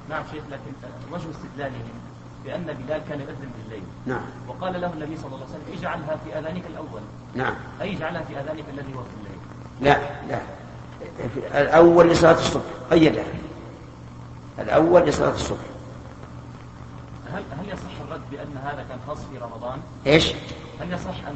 نعم 0.10 0.24
شيخ 0.32 0.44
لكن 0.52 0.72
وجه 1.12 1.30
استدلاله 1.32 1.84
بأن 2.46 2.64
بلال 2.64 3.02
كان 3.10 3.20
يؤذن 3.20 3.50
بالليل. 3.58 3.84
نعم. 4.06 4.22
وقال 4.48 4.82
له 4.82 4.94
النبي 4.94 5.18
صلى 5.18 5.26
الله 5.26 5.38
عليه 5.38 5.56
وسلم 5.56 5.80
اجعلها 5.80 6.16
في 6.26 6.40
أذانك 6.40 6.64
الأول. 6.70 7.02
نعم. 7.36 7.54
أي 7.82 7.98
اجعلها 7.98 8.22
في 8.22 8.34
أذانك 8.34 8.64
الذي 8.74 8.96
هو 8.96 9.04
في 9.04 9.16
الليل. 9.20 9.33
لا 9.82 9.98
لا 10.30 10.40
الأول 11.62 12.10
لصلاة 12.10 12.34
الصبح 12.34 12.64
قيدها 12.92 13.24
الأول 14.60 15.02
لصلاة 15.02 15.34
الصبح 15.34 15.74
هل 17.34 17.44
هل 17.60 17.74
يصح 17.74 18.02
الرد 18.08 18.22
بأن 18.32 18.58
هذا 18.66 18.86
كان 18.90 18.98
خاص 19.08 19.18
في 19.18 19.38
رمضان؟ 19.38 19.80
إيش؟ 20.08 20.34
هل 20.82 20.94
يصح 20.94 21.28
أن 21.28 21.36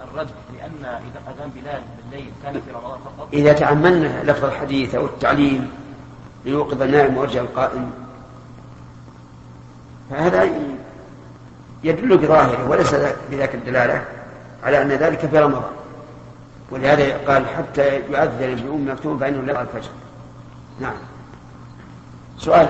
الرد 0.00 0.28
لأن 0.58 0.84
إذا 0.84 1.32
أذان 1.32 1.50
بلال 1.50 1.82
بالليل 1.96 2.32
كان 2.42 2.52
في 2.52 2.70
رمضان 2.70 2.98
فقط؟ 3.00 3.28
إذا 3.32 3.52
تأملنا 3.52 4.22
لفظ 4.30 4.44
الحديث 4.44 4.94
أو 4.94 5.04
التعليم 5.04 5.70
ليوقظ 6.44 6.82
النائم 6.82 7.16
ويرجع 7.16 7.40
القائم 7.40 7.90
فهذا 10.10 10.48
يدل 11.84 12.16
بظاهره 12.16 12.70
وليس 12.70 12.94
بذاك 13.30 13.54
الدلالة 13.54 14.04
على 14.64 14.82
أن 14.82 14.88
ذلك 14.88 15.26
في 15.26 15.38
رمضان 15.38 15.77
ولهذا 16.70 17.32
قال 17.32 17.46
حتى 17.46 17.96
يؤذن 17.96 18.54
بأم 18.54 18.90
مكتوم 18.92 19.18
فإنه 19.18 19.42
لا 19.42 19.62
الفجر. 19.62 19.90
نعم. 20.80 20.96
سؤال. 22.38 22.68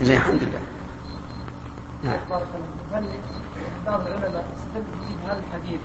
زين 0.00 0.16
الحمد 0.16 0.42
لله. 0.42 0.60
نعم. 2.04 2.18
بعض 3.86 4.00
العلماء 4.06 4.44
استدل 4.56 4.84
في 5.08 5.26
هذا 5.26 5.42
الحديث 5.48 5.80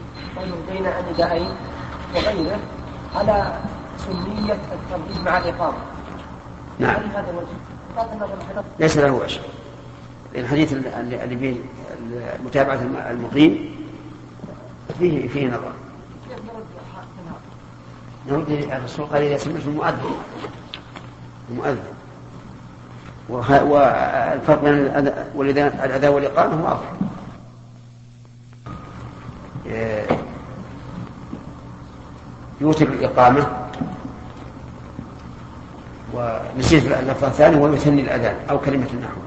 بين 0.69 0.85
الندائين 0.85 1.49
وغيره 2.15 2.59
على 3.15 3.59
سنية 3.97 4.53
الترتيب 4.53 5.25
مع 5.25 5.37
الإقامة. 5.37 5.77
نعم. 6.79 6.95
هل 6.95 7.09
هذا 7.09 7.29
الوجه؟ 7.29 8.63
ليس 8.79 8.97
له 8.97 9.11
وجه. 9.11 9.39
الحديث 10.35 10.73
اللي 10.73 11.37
فيه 11.37 11.55
متابعة 12.45 12.79
المقيم 13.11 13.75
فيه 14.99 15.27
فيه 15.27 15.47
نظر. 15.47 15.71
نرد 18.29 18.49
الرسول 18.49 19.05
قال 19.05 19.21
إذا 19.21 19.37
سمعت 19.37 19.61
المؤذن. 19.65 20.15
المؤذن. 21.51 21.83
والفرق 23.29 24.61
بين 24.61 25.57
الأذى 25.57 26.07
والإقامة 26.07 26.63
واضح 26.63 26.91
يوتر 32.61 32.87
الإقامة. 32.87 33.47
ونسيت 36.13 36.85
اللفظ 36.85 37.23
الثاني 37.23 37.61
ويثني 37.61 38.01
الأذان 38.01 38.35
أو 38.49 38.59
كلمة 38.59 38.87
النحو. 38.93 39.21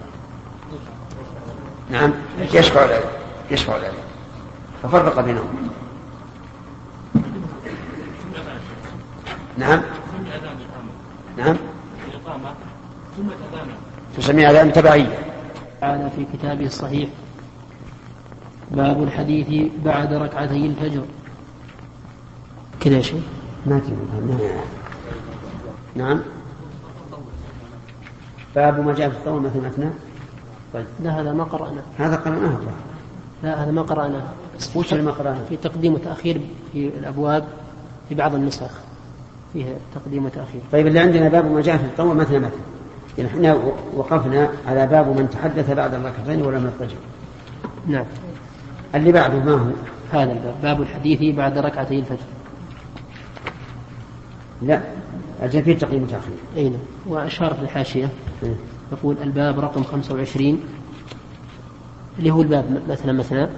نعم. 1.95 2.13
يشفع 2.53 2.85
الأذان 2.85 3.11
يشفع 3.51 3.77
الأذان 3.77 3.95
ففرق 4.83 5.21
بينهم. 5.21 5.69
نعم. 9.59 9.81
نعم. 11.39 11.57
تسمي 14.17 14.51
أذان 14.51 14.73
تبعية. 14.73 15.19
تعالى 15.81 16.11
في 16.17 16.27
كتابه 16.33 16.67
الصحيح. 16.67 17.09
باب 18.71 19.03
الحديث 19.03 19.73
بعد 19.85 20.13
ركعتي 20.13 20.67
الفجر. 20.67 21.05
كذا 22.81 23.01
شيء؟ 23.01 23.23
ما 23.67 23.81
نعم. 24.27 24.39
نعم. 25.95 26.21
باب 28.55 28.87
ما 28.87 28.95
جاء 28.95 29.09
في 29.11 29.17
الطول 29.17 29.43
مثل 29.43 29.61
مثنى 29.61 29.91
طيب. 30.75 30.87
لا 31.03 31.21
هذا 31.21 31.33
ما 31.33 31.45
قرأنا 31.45 31.83
هذا 31.99 32.17
قرأناه. 32.17 32.59
لا 33.43 33.65
هذا 33.65 33.71
ما 33.71 33.83
قرأناه. 33.83 34.23
وش 34.75 34.93
اللي 34.93 35.05
ما 35.05 35.11
قرأناه؟ 35.11 35.45
في 35.49 35.57
تقديم 35.57 35.95
وتأخير 35.95 36.41
في 36.73 36.89
الأبواب 36.89 37.45
في 38.09 38.15
بعض 38.15 38.35
النسخ. 38.35 38.71
فيها 39.53 39.75
تقديم 39.95 40.25
وتأخير. 40.25 40.61
طيب 40.73 40.87
اللي 40.87 40.99
عندنا 40.99 41.29
باب 41.29 41.51
ما 41.53 41.61
جاء 41.61 41.77
في 41.77 41.85
الطول 41.85 42.17
مثل 42.17 42.41
مثل 42.41 42.53
يعني 43.19 43.31
إحنا 43.31 43.59
وقفنا 43.95 44.51
على 44.67 44.87
باب 44.87 45.09
من 45.09 45.31
تحدث 45.31 45.71
بعد 45.71 45.95
الركعتين 45.95 46.43
ولم 46.43 46.67
يضطجع. 46.67 46.97
نعم. 47.87 48.05
اللي 48.95 49.13
بعده 49.13 49.39
ما 49.39 49.53
هو؟ 49.53 49.71
هذا 50.13 50.33
الباب. 50.33 50.55
باب 50.63 50.83
الحديث 50.83 51.37
بعد 51.37 51.59
ركعتي 51.59 51.99
الفجر. 51.99 52.27
لا 54.63 54.81
أجل 55.43 55.63
فيه 55.63 55.79
تقديم 55.79 56.03
وتأخير. 56.03 56.37
أي 56.57 56.69
نعم. 56.69 56.81
وأشار 57.07 57.55
في 57.55 57.63
الحاشية. 57.63 58.09
إيه. 58.43 58.55
يقول 58.99 59.17
الباب 59.23 59.61
رقم 59.61 59.83
25 59.83 60.61
اللي 62.19 62.31
هو 62.31 62.43
الباب 62.43 62.83
مثلا 62.89 63.13
مثلا 63.13 63.49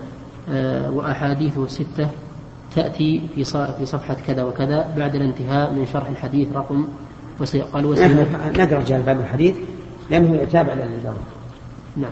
آه 0.50 0.90
وأحاديثه 0.90 1.66
ستة 1.66 2.08
تأتي 2.74 3.22
في 3.34 3.44
في 3.78 3.86
صفحة 3.86 4.16
كذا 4.26 4.44
وكذا 4.44 4.94
بعد 4.96 5.14
الانتهاء 5.14 5.72
من 5.72 5.86
شرح 5.92 6.08
الحديث 6.08 6.48
رقم 6.54 6.86
قال 7.72 7.86
وسيلة 7.86 8.26
نقرأ 8.58 8.78
رجال 8.78 9.02
باب 9.02 9.20
الحديث 9.20 9.54
لأنه 10.10 10.36
يتابع 10.36 10.72
للإجابة 10.72 11.16
نعم. 11.96 12.10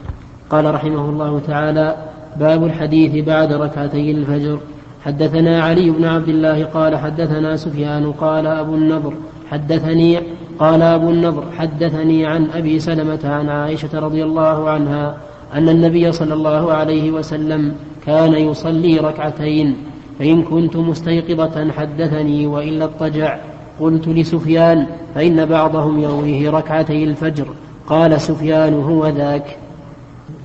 قال 0.50 0.74
رحمه 0.74 1.10
الله 1.10 1.40
تعالى 1.46 1.96
باب 2.36 2.64
الحديث 2.64 3.24
بعد 3.24 3.52
ركعتي 3.52 4.10
الفجر. 4.10 4.60
حدثنا 5.04 5.62
علي 5.62 5.90
بن 5.90 6.04
عبد 6.04 6.28
الله 6.28 6.64
قال 6.64 6.96
حدثنا 6.96 7.56
سفيان 7.56 8.12
قال 8.12 8.46
أبو 8.46 8.74
النضر 8.74 9.14
حدثني 9.50 10.20
قال 10.58 10.82
أبو 10.82 11.10
النضر 11.10 11.44
حدثني 11.58 12.26
عن 12.26 12.48
أبي 12.54 12.80
سلمة 12.80 13.20
عن 13.24 13.48
عائشة 13.48 13.98
رضي 13.98 14.24
الله 14.24 14.70
عنها 14.70 15.16
أن 15.54 15.68
النبي 15.68 16.12
صلى 16.12 16.34
الله 16.34 16.72
عليه 16.72 17.10
وسلم 17.10 17.74
كان 18.06 18.32
يصلي 18.32 18.98
ركعتين 18.98 19.76
فإن 20.18 20.42
كنت 20.42 20.76
مستيقظة 20.76 21.72
حدثني 21.72 22.46
وإلا 22.46 22.84
اضطجع. 22.84 23.38
قلت 23.80 24.08
لسفيان 24.08 24.86
فإن 25.14 25.44
بعضهم 25.44 26.00
يرويه 26.00 26.50
ركعتي 26.50 27.04
الفجر. 27.04 27.46
قال 27.86 28.20
سفيان 28.20 28.74
هو 28.74 29.06
ذاك. 29.06 29.58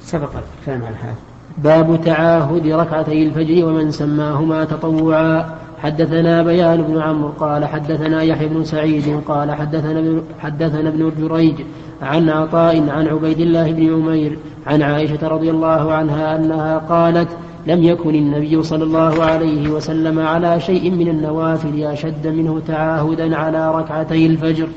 سبق 0.02 0.30
الكلام 0.60 0.82
على 0.86 0.96
هذا. 0.96 1.16
باب 1.58 2.00
تعاهد 2.06 2.68
ركعتي 2.68 3.24
الفجر 3.24 3.66
ومن 3.66 3.92
سماهما 3.92 4.66
تطوعا. 4.66 5.59
حدثنا 5.84 6.44
بيان 6.44 6.82
بن 6.82 7.02
عمرو 7.02 7.30
قال 7.30 7.66
حدثنا 7.66 8.22
يحيى 8.24 8.48
بن 8.48 8.64
سعيد 8.64 9.22
قال 9.28 9.52
حدثنا 9.52 10.22
حدثنا 10.40 10.90
ابن 10.90 11.12
جريج 11.20 11.56
عن 12.02 12.30
عطاء 12.30 12.90
عن 12.90 13.08
عبيد 13.08 13.40
الله 13.40 13.72
بن 13.72 13.94
عمير 13.94 14.40
عن 14.68 14.82
عائشة 14.82 15.28
رضي 15.28 15.50
الله 15.50 15.94
عنها 15.94 16.36
أنها 16.36 16.78
قالت 16.78 17.30
لم 17.68 17.84
يكن 17.84 18.16
النبي 18.16 18.64
صلى 18.64 18.84
الله 18.84 19.24
عليه 19.24 19.70
وسلم 19.70 20.20
على 20.20 20.60
شيء 20.60 20.92
من 20.92 21.08
النوافل 21.08 21.84
أشد 21.84 22.28
منه 22.28 22.62
تعاهدا 22.68 23.36
على 23.36 23.76
ركعتي 23.76 24.26
الفجر. 24.26 24.68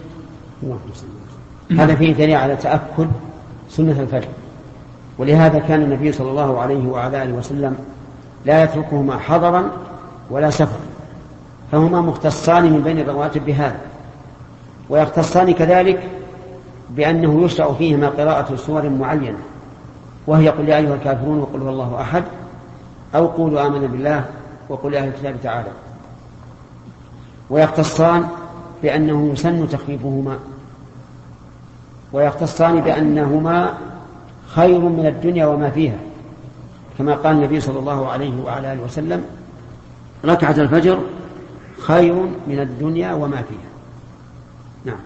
هذا 1.71 1.95
فيه 1.95 2.13
دليل 2.13 2.37
على 2.37 2.57
تأكد 2.57 3.09
سنة 3.71 4.01
الفجر. 4.01 4.29
ولهذا 5.19 5.59
كان 5.59 5.83
النبي 5.83 6.13
صلى 6.13 6.31
الله 6.31 6.61
عليه 6.61 6.89
وعلى 6.89 7.23
آله 7.23 7.33
وسلم 7.33 7.77
لا 8.47 8.65
يتركهما 8.65 9.19
حضرا 9.19 9.71
ولا 10.31 10.51
سفرا. 10.51 10.92
فهما 11.73 12.01
مختصان 12.01 12.73
من 12.73 12.81
بين 12.81 12.99
الرواتب 12.99 13.45
بهذا. 13.45 13.81
ويختصان 14.91 15.53
كذلك 15.53 16.09
بأنه 16.91 17.45
يشرع 17.45 17.73
فيهما 17.73 18.09
قراءة 18.09 18.57
سور 18.57 18.89
معينة. 18.89 19.39
وهي 20.27 20.49
قل 20.49 20.69
يا 20.69 20.77
أيها 20.77 20.95
الكافرون 20.95 21.39
وقل 21.39 21.61
هو 21.61 21.69
الله 21.69 22.01
أحد 22.01 22.25
أو 23.15 23.27
قولوا 23.27 23.67
آمنا 23.67 23.87
بالله 23.87 24.25
وقل 24.69 24.95
أهل 24.95 25.09
الكتاب 25.09 25.37
تعالى. 25.43 25.71
ويختصان 27.51 28.29
بأنه 28.83 29.33
يسن 29.33 29.69
تخفيفهما 29.69 30.39
ويختصان 32.13 32.81
بأنهما 32.81 33.75
خير 34.49 34.79
من 34.79 35.07
الدنيا 35.07 35.47
وما 35.47 35.71
فيها. 35.71 35.99
كما 36.99 37.15
قال 37.15 37.37
النبي 37.37 37.61
صلى 37.61 37.79
الله 37.79 38.09
عليه 38.09 38.43
وعلى 38.45 38.73
آله 38.73 38.83
وسلم 38.83 39.25
ركعة 40.25 40.51
الفجر 40.51 40.99
خير 41.83 42.15
من 42.47 42.61
الدنيا 42.61 43.13
وما 43.13 43.43
فيها. 43.43 43.73
نعم. 44.85 45.01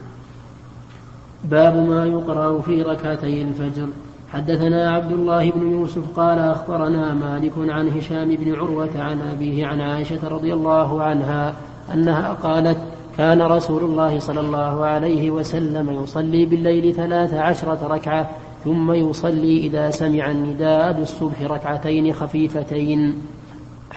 باب 1.44 1.88
ما 1.88 2.06
يقرأ 2.06 2.60
في 2.60 2.82
ركعتي 2.82 3.42
الفجر. 3.42 3.88
حدثنا 4.32 4.90
عبد 4.90 5.12
الله 5.12 5.50
بن 5.50 5.70
يوسف 5.72 6.02
قال 6.16 6.38
أخبرنا 6.38 7.14
مالك 7.14 7.52
عن 7.58 7.88
هشام 7.88 8.36
بن 8.36 8.54
عروة 8.54 8.90
عن 8.96 9.20
أبيه 9.20 9.66
عن 9.66 9.80
عائشة 9.80 10.28
رضي 10.28 10.52
الله 10.52 11.02
عنها 11.02 11.54
أنها 11.94 12.32
قالت 12.32 12.78
كان 13.18 13.42
رسول 13.42 13.84
الله 13.84 14.18
صلى 14.18 14.40
الله 14.40 14.84
عليه 14.84 15.30
وسلم 15.30 16.02
يصلي 16.02 16.46
بالليل 16.46 16.94
ثلاث 16.94 17.34
عشرة 17.34 17.78
ركعة 17.82 18.30
ثم 18.64 18.92
يصلي 18.92 19.58
إذا 19.58 19.90
سمع 19.90 20.30
النداء 20.30 20.92
بالصبح 20.92 21.42
ركعتين 21.42 22.12
خفيفتين. 22.12 23.14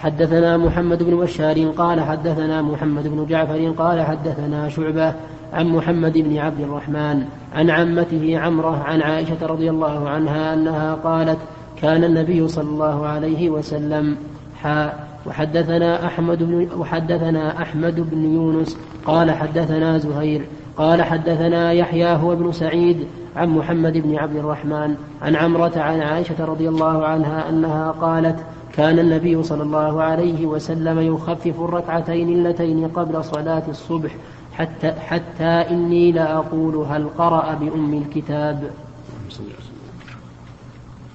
حدثنا 0.02 0.56
محمد 0.56 1.02
بن 1.02 1.16
بشار 1.16 1.64
قال 1.64 2.00
حدثنا 2.00 2.62
محمد 2.62 3.08
بن 3.08 3.26
جعفر 3.26 3.70
قال 3.78 4.02
حدثنا 4.02 4.68
شعبة 4.68 5.14
عن 5.52 5.66
محمد 5.66 6.18
بن 6.18 6.38
عبد 6.38 6.60
الرحمن 6.60 7.24
عن 7.54 7.70
عمته 7.70 8.38
عمرة 8.38 8.82
عن 8.84 9.02
عائشة 9.02 9.46
رضي 9.46 9.70
الله 9.70 10.08
عنها 10.08 10.54
أنها 10.54 10.94
قالت 10.94 11.38
كان 11.76 12.04
النبي 12.04 12.48
صلى 12.48 12.68
الله 12.68 13.06
عليه 13.06 13.50
وسلم 13.50 14.16
حاء 14.62 15.08
وحدثنا 15.26 16.06
أحمد 16.06 16.42
بن 16.42 16.68
وحدثنا 16.78 17.62
أحمد 17.62 18.10
بن 18.10 18.34
يونس 18.34 18.78
قال 19.06 19.30
حدثنا 19.30 19.98
زهير 19.98 20.46
قال 20.76 21.02
حدثنا 21.02 21.72
يحيى 21.72 22.12
هو 22.14 22.32
ابن 22.32 22.52
سعيد 22.52 23.06
عن 23.36 23.48
محمد 23.48 23.98
بن 23.98 24.16
عبد 24.16 24.36
الرحمن 24.36 24.94
عن 25.22 25.36
عمرة 25.36 25.72
عن 25.76 26.00
عائشة 26.00 26.44
رضي 26.44 26.68
الله 26.68 27.04
عنها 27.04 27.48
أنها 27.48 27.90
قالت 27.90 28.36
كان 28.80 28.98
النبي 28.98 29.42
صلى 29.42 29.62
الله 29.62 30.02
عليه 30.02 30.46
وسلم 30.46 31.00
يخفف 31.00 31.60
الركعتين 31.60 32.28
اللتين 32.28 32.88
قبل 32.88 33.24
صلاة 33.24 33.62
الصبح 33.68 34.16
حتى, 34.52 34.92
حتى 34.92 35.44
إني 35.44 36.12
لأقول 36.12 36.76
هل 36.76 37.08
قرأ 37.18 37.54
بأم 37.54 37.94
الكتاب. 37.94 38.70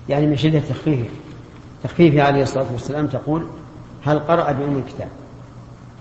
يعني 0.09 0.27
من 0.27 0.37
شدة 0.37 0.59
تخفيفه. 0.59 1.09
تخفيفه 1.83 2.21
عليه 2.23 2.43
الصلاة 2.43 2.65
والسلام 2.71 3.07
تقول 3.07 3.47
هل 4.03 4.19
قرأ 4.19 4.51
بأم 4.51 4.77
الكتاب. 4.77 5.09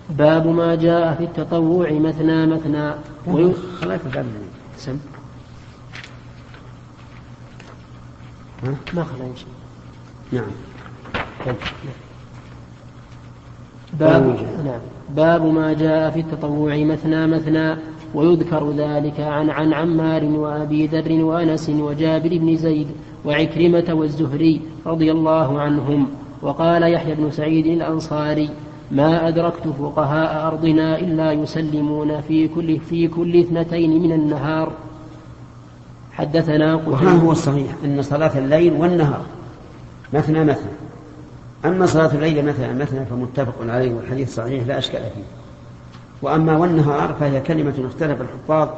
باب 0.09 0.47
ما 0.47 0.75
جاء 0.75 1.13
في 1.13 1.23
التطوع 1.23 1.91
مثنى 1.91 2.45
مثنى. 2.45 2.91
خلاك 3.81 3.99
الباب 4.05 4.25
سم. 4.77 4.97
ما 8.93 9.03
خلا 9.03 9.27
نعم. 10.31 10.74
باب 13.99 14.35
نعم. 14.65 14.79
باب 15.15 15.45
ما 15.45 15.73
جاء 15.73 16.11
في 16.11 16.19
التطوع 16.19 16.77
مثنى 16.77 17.27
مثنى 17.27 17.75
ويذكر 18.13 18.71
ذلك 18.71 19.19
عن 19.19 19.49
عن 19.49 19.73
عمار 19.73 20.23
وأبي 20.23 20.87
ذر 20.87 21.23
وأنس 21.23 21.69
وجابر 21.69 22.37
بن 22.37 22.55
زيد 22.55 22.87
وعكرمة 23.25 23.85
والزهري 23.89 24.61
رضي 24.85 25.11
الله 25.11 25.59
عنهم. 25.59 26.07
وقال 26.41 26.93
يحيى 26.93 27.15
بن 27.15 27.31
سعيد 27.31 27.65
الأنصاري 27.65 28.49
ما 28.91 29.27
أدركت 29.27 29.67
فقهاء 29.67 30.47
أرضنا 30.47 30.99
إلا 30.99 31.31
يسلمون 31.31 32.21
في 32.21 32.47
كل 32.47 32.79
في 32.79 33.07
كل 33.07 33.39
اثنتين 33.39 34.03
من 34.03 34.11
النهار. 34.11 34.71
حدثنا 36.11 36.75
وها 36.75 37.11
هو 37.11 37.31
الصحيح 37.31 37.71
أن 37.85 38.01
صلاة 38.01 38.37
الليل 38.37 38.73
والنهار 38.73 39.21
مثنى 40.13 40.43
مثنى. 40.43 40.84
أما 41.67 41.85
صلاة 41.85 42.13
الليل 42.13 42.45
مثلا 42.45 42.73
مثنى 42.73 43.05
فمتفق 43.05 43.53
عليه 43.61 43.93
والحديث 43.93 44.35
صحيح 44.35 44.67
لا 44.67 44.77
أشكال 44.77 45.01
فيه. 45.01 45.23
وأما 46.21 46.57
والنهار 46.57 47.15
فهي 47.19 47.41
كلمة 47.41 47.73
اختلف 47.85 48.21
الحفاظ 48.21 48.69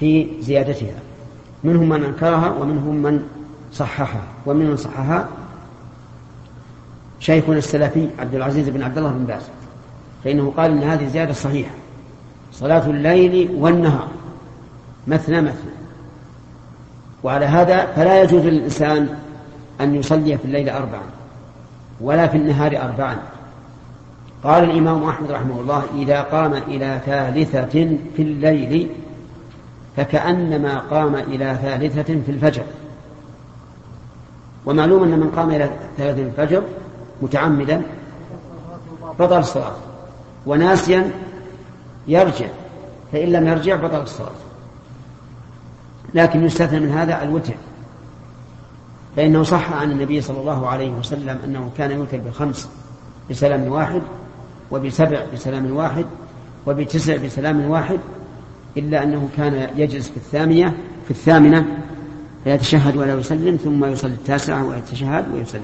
في 0.00 0.28
زيادتها. 0.40 0.94
منهم 1.64 1.88
من 1.88 2.04
أنكرها 2.04 2.54
ومنهم 2.60 2.94
من 2.94 3.22
صححها. 3.72 4.22
ومن 4.46 4.66
من 4.66 4.76
صححها 4.76 5.28
شيخنا 7.20 7.56
السلفي 7.56 8.08
عبد 8.18 8.34
العزيز 8.34 8.68
بن 8.68 8.82
عبد 8.82 8.98
الله 8.98 9.10
بن 9.10 9.24
باز. 9.24 9.42
فإنه 10.24 10.52
قال 10.56 10.70
إن 10.70 10.82
هذه 10.82 11.08
زيادة 11.08 11.32
صحيحة. 11.32 11.74
صلاة 12.52 12.86
الليل 12.86 13.50
والنهار. 13.54 14.08
مثنى 15.06 15.40
مثنى. 15.40 15.72
وعلى 17.22 17.46
هذا 17.46 17.86
فلا 17.86 18.22
يجوز 18.22 18.42
للإنسان 18.42 19.08
أن 19.80 19.94
يصلي 19.94 20.38
في 20.38 20.44
الليل 20.44 20.68
أربعا. 20.68 21.17
ولا 22.00 22.26
في 22.26 22.36
النهار 22.36 22.76
أربعا. 22.76 23.16
قال 24.44 24.64
الإمام 24.64 25.04
أحمد 25.04 25.30
رحمه 25.30 25.60
الله 25.60 25.84
إذا 25.94 26.22
قام 26.22 26.54
إلى 26.54 27.00
ثالثة 27.06 27.96
في 28.16 28.22
الليل 28.22 28.90
فكأنما 29.96 30.78
قام 30.78 31.14
إلى 31.14 31.58
ثالثة 31.62 32.02
في 32.02 32.30
الفجر. 32.30 32.62
ومعلوم 34.66 35.02
أن 35.02 35.20
من 35.20 35.30
قام 35.36 35.50
إلى 35.50 35.70
ثالثة 35.96 36.14
في 36.14 36.22
الفجر 36.22 36.62
متعمدا 37.22 37.82
بطل 39.18 39.38
الصلاة 39.38 39.72
وناسيا 40.46 41.10
يرجع 42.08 42.46
فإن 43.12 43.28
لم 43.32 43.46
يرجع 43.48 43.76
بطل 43.76 44.02
الصلاة. 44.02 44.30
لكن 46.14 46.44
يستثنى 46.44 46.80
من 46.80 46.90
هذا 46.90 47.22
الوتر. 47.22 47.54
فإنه 49.18 49.42
صح 49.42 49.72
عن 49.72 49.90
النبي 49.90 50.20
صلى 50.20 50.40
الله 50.40 50.66
عليه 50.66 50.90
وسلم 50.90 51.38
أنه 51.44 51.70
كان 51.78 51.90
يوتر 51.90 52.18
بخمس 52.18 52.68
بسلام 53.30 53.72
واحد 53.72 54.02
وبسبع 54.70 55.22
بسلام 55.32 55.76
واحد 55.76 56.06
وبتسع 56.66 57.16
بسلام 57.16 57.70
واحد 57.70 57.98
إلا 58.76 59.02
أنه 59.02 59.28
كان 59.36 59.68
يجلس 59.76 60.10
في 60.10 60.16
الثامنة 60.16 60.74
في 61.04 61.10
الثامنة 61.10 61.66
فيتشهد 62.44 62.96
ولا 62.96 63.14
يسلم 63.14 63.56
ثم 63.56 63.84
يصلي 63.84 64.12
التاسعة 64.12 64.66
ويتشهد 64.66 65.34
ويسلم. 65.34 65.62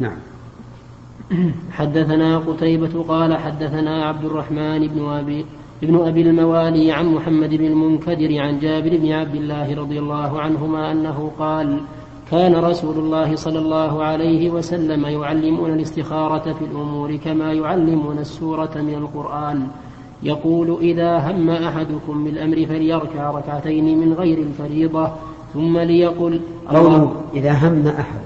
نعم. 0.00 0.16
حدثنا 1.78 2.38
قتيبة 2.38 3.02
قال 3.08 3.36
حدثنا 3.36 4.04
عبد 4.04 4.24
الرحمن 4.24 4.86
بن 4.86 5.08
أبي 5.08 5.46
ابن 5.82 6.06
أبي 6.06 6.22
الموالي 6.22 6.92
عن 6.92 7.06
محمد 7.06 7.50
بن 7.50 7.64
المنكدر 7.64 8.40
عن 8.40 8.58
جابر 8.58 8.96
بن 8.96 9.12
عبد 9.12 9.34
الله 9.34 9.74
رضي 9.74 9.98
الله 9.98 10.40
عنهما 10.40 10.92
أنه 10.92 11.32
قال 11.38 11.80
كان 12.30 12.54
رسول 12.54 12.98
الله 12.98 13.36
صلى 13.36 13.58
الله 13.58 14.04
عليه 14.04 14.50
وسلم 14.50 15.06
يعلمنا 15.06 15.74
الاستخارة 15.74 16.52
في 16.52 16.64
الأمور 16.64 17.16
كما 17.16 17.52
يعلمنا 17.52 18.20
السورة 18.20 18.70
من 18.76 18.94
القرآن. 18.94 19.68
يقول 20.22 20.78
إذا 20.80 21.18
هم 21.18 21.50
أحدكم 21.50 22.24
بالأمر 22.24 22.66
فليركع 22.66 23.30
ركعتين 23.30 23.98
من 23.98 24.12
غير 24.12 24.38
الفريضة 24.38 25.12
ثم 25.54 25.78
ليقل 25.78 26.40
قوله 26.68 27.22
إذا 27.34 27.52
هم 27.52 27.86
أحد 27.86 28.20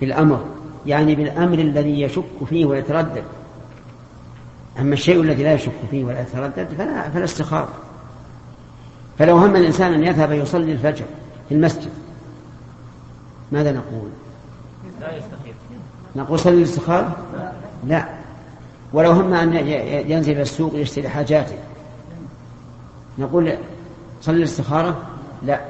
بالأمر 0.00 0.40
يعني 0.86 1.14
بالأمر 1.14 1.58
الذي 1.58 2.00
يشك 2.00 2.44
فيه 2.48 2.66
ويتردد. 2.66 3.24
أما 4.80 4.92
الشيء 4.92 5.20
الذي 5.20 5.42
لا 5.42 5.54
يشك 5.54 5.72
فيه 5.90 6.04
ولا 6.04 6.22
يتردد 6.22 6.68
فلا, 6.78 7.08
فلا 7.10 7.24
استخارة. 7.24 7.68
فلو 9.18 9.36
هم 9.36 9.56
الإنسان 9.56 9.92
أن 9.92 10.04
يذهب 10.04 10.32
يصلي 10.32 10.72
الفجر 10.72 11.04
في 11.48 11.54
المسجد 11.54 11.90
ماذا 13.54 13.72
نقول؟ 13.72 14.08
لا 15.00 15.16
يستخير. 15.16 15.54
نقول 16.16 16.38
صلي 16.38 16.54
الاستخارة؟ 16.54 17.16
لا. 17.86 18.08
ولو 18.92 19.10
هم 19.10 19.34
أن 19.34 19.54
ينزل 20.10 20.32
إلى 20.32 20.42
السوق 20.42 20.74
يشتري 20.74 21.08
حاجاته. 21.08 21.56
نقول 23.18 23.54
صلي 24.22 24.36
الاستخارة؟ 24.36 25.02
لا. 25.42 25.60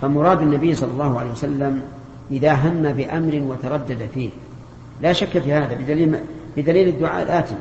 فمراد 0.00 0.42
النبي 0.42 0.74
صلى 0.74 0.90
الله 0.90 1.20
عليه 1.20 1.30
وسلم 1.30 1.82
إذا 2.30 2.52
هم 2.54 2.82
بأمر 2.82 3.42
وتردد 3.42 4.08
فيه. 4.14 4.30
لا 5.02 5.12
شك 5.12 5.38
في 5.38 5.52
هذا 5.52 5.74
بدليل, 5.74 6.18
بدليل 6.56 6.88
الدعاء 6.88 7.22
الآتي. 7.22 7.54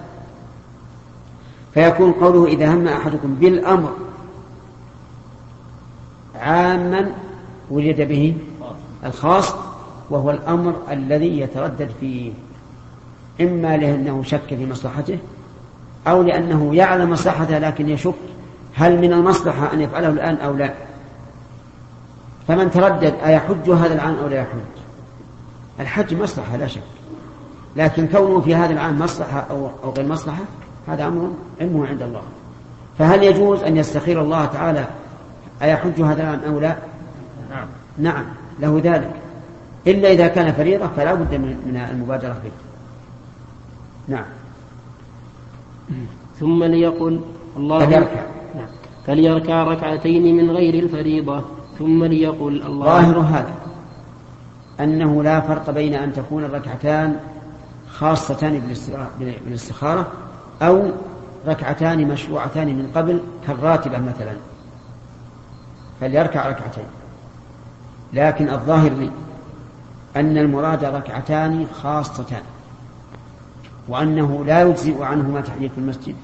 فيكون 1.73 2.11
قوله 2.11 2.45
إذا 2.47 2.73
هم 2.73 2.87
أحدكم 2.87 3.35
بالأمر 3.35 3.93
عاما 6.35 7.11
وجد 7.71 8.07
به 8.07 8.37
الخاص 9.05 9.55
وهو 10.09 10.31
الأمر 10.31 10.75
الذي 10.91 11.39
يتردد 11.39 11.89
فيه 11.99 12.31
إما 13.41 13.77
لأنه 13.77 14.23
شك 14.23 14.47
في 14.47 14.65
مصلحته 14.65 15.17
أو 16.07 16.21
لأنه 16.21 16.75
يعلم 16.75 17.09
مصلحته 17.09 17.57
لكن 17.57 17.89
يشك 17.89 18.13
هل 18.75 19.01
من 19.01 19.13
المصلحة 19.13 19.73
أن 19.73 19.81
يفعله 19.81 20.09
الآن 20.09 20.35
أو 20.35 20.53
لا. 20.53 20.73
فمن 22.47 22.71
تردد 22.71 23.13
أيحج 23.25 23.69
هذا 23.69 23.93
العام 23.93 24.15
أو 24.15 24.27
لا 24.27 24.35
يحج؟ 24.35 24.59
الحج 25.79 26.13
مصلحة 26.13 26.57
لا 26.57 26.67
شك 26.67 26.81
لكن 27.75 28.07
كونه 28.07 28.41
في 28.41 28.55
هذا 28.55 28.73
العام 28.73 28.99
مصلحة 28.99 29.45
أو, 29.51 29.69
أو 29.83 29.89
غير 29.89 30.07
مصلحة 30.07 30.43
هذا 30.87 31.07
أمر 31.07 31.31
علمه 31.61 31.87
عند 31.87 32.01
الله. 32.01 32.21
فهل 32.99 33.23
يجوز 33.23 33.63
أن 33.63 33.77
يستخير 33.77 34.21
الله 34.21 34.45
تعالى 34.45 34.85
أيحج 35.61 36.01
هذا 36.01 36.23
العام 36.23 36.39
أو 36.47 36.59
لا؟ 36.59 36.75
نعم. 37.49 37.67
نعم. 37.97 38.25
له 38.59 38.81
ذلك. 38.83 39.15
إلا 39.87 40.11
إذا 40.11 40.27
كان 40.27 40.53
فريضة 40.53 40.87
فلا 40.87 41.13
بد 41.13 41.33
من 41.35 41.87
المبادرة 41.91 42.35
به 42.43 42.51
نعم. 44.07 44.25
ثم 46.39 46.63
ليقل 46.63 47.21
الله 47.57 47.85
فليركع. 47.85 48.21
نعم. 48.55 48.67
فليركع 49.07 49.63
ركعتين 49.63 50.37
من 50.37 50.51
غير 50.51 50.83
الفريضة. 50.83 51.43
ثم 51.79 52.03
ليقل 52.03 52.63
الله 52.65 52.85
ظاهر 52.85 53.19
هذا 53.19 53.53
أنه 54.79 55.23
لا 55.23 55.41
فرق 55.41 55.69
بين 55.69 55.93
أن 55.93 56.13
تكون 56.13 56.43
الركعتان 56.43 57.19
خاصتان 57.89 58.61
بالاستخارة- 58.61 59.23
بالاستخارة 59.45 60.07
أو 60.61 60.91
ركعتان 61.47 62.07
مشروعتان 62.07 62.67
من 62.67 62.91
قبل 62.95 63.19
كالراتبة 63.47 63.97
مثلا. 63.97 64.33
فليركع 66.01 66.49
ركعتين. 66.49 66.85
لكن 68.13 68.49
الظاهر 68.49 68.91
لي 68.91 69.11
أن 70.15 70.37
المراد 70.37 70.83
ركعتان 70.83 71.67
خاصتان 71.81 72.43
وأنه 73.87 74.45
لا 74.45 74.61
يجزئ 74.61 75.03
عنهما 75.03 75.41
تحية 75.41 75.71
المسجد 75.77 76.15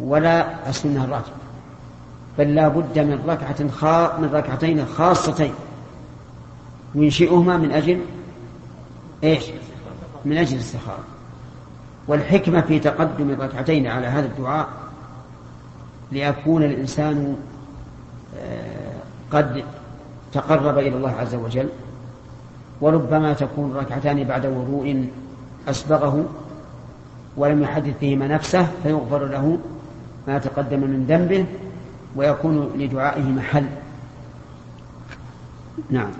ولا 0.00 0.68
السنة 0.68 1.04
الراتبة 1.04 1.40
بل 2.38 2.54
لا 2.54 2.68
بد 2.68 2.98
من 2.98 3.24
ركعة 3.28 3.68
خا 3.68 4.18
من 4.18 4.30
ركعتين 4.32 4.86
خاصتين 4.86 5.54
ينشئهما 6.94 7.56
من 7.56 7.72
أجل 7.72 8.00
إيش؟ 9.24 9.44
من 10.24 10.36
أجل 10.36 10.54
الاستخارة. 10.54 11.04
والحكمة 12.08 12.60
في 12.60 12.78
تقدم 12.78 13.30
الركعتين 13.30 13.86
على 13.86 14.06
هذا 14.06 14.26
الدعاء 14.26 14.68
ليكون 16.12 16.62
الإنسان 16.62 17.36
آه، 18.38 18.92
قد 19.30 19.64
تقرب 20.32 20.78
إلى 20.78 20.96
الله 20.96 21.10
عز 21.10 21.34
وجل 21.34 21.68
وربما 22.80 23.32
تكون 23.32 23.72
ركعتان 23.76 24.24
بعد 24.24 24.46
وضوء 24.46 25.08
أسبغه 25.68 26.24
ولم 27.36 27.62
يحدث 27.62 27.98
فيهما 28.00 28.26
نفسه 28.28 28.66
فيغفر 28.82 29.26
له 29.26 29.58
ما 30.28 30.38
تقدم 30.38 30.80
من 30.80 31.04
ذنبه 31.08 31.44
ويكون 32.16 32.70
لدعائه 32.78 33.22
محل. 33.22 33.64
نعم. 35.90 36.10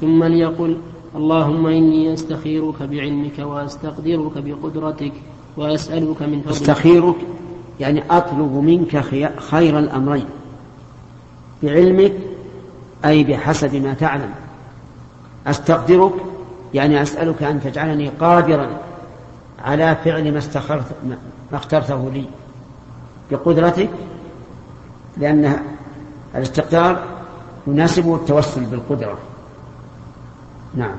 ثم 0.00 0.24
ليقل 0.24 0.76
اللهم 1.16 1.66
إني 1.66 2.14
أستخيرك 2.14 2.82
بعلمك 2.82 3.38
وأستقدرك 3.38 4.32
بقدرتك 4.36 5.12
وأسألك 5.56 6.22
من 6.22 6.40
فضلك. 6.40 6.56
أستخيرك 6.56 7.16
يعني 7.80 8.02
أطلب 8.10 8.52
منك 8.52 8.96
خي- 8.98 9.36
خير 9.36 9.78
الأمرين. 9.78 10.24
بعلمك 11.62 12.12
أي 13.04 13.24
بحسب 13.24 13.74
ما 13.74 13.94
تعلم. 13.94 14.30
أستقدرك؟ 15.46 16.12
يعني 16.74 17.02
أسألك 17.02 17.42
أن 17.42 17.60
تجعلني 17.60 18.08
قادرا 18.08 18.68
على 19.64 19.96
فعل 20.04 20.32
ما 20.32 20.38
استخرت 20.38 20.84
ما 21.52 21.56
اخترته 21.56 22.10
لي. 22.10 22.24
بقدرتك 23.30 23.90
لأن 25.16 25.56
الاستقدار 26.34 27.02
يناسبه 27.66 28.14
التوسل 28.14 28.64
بالقدرة. 28.64 29.18
نعم. 30.74 30.96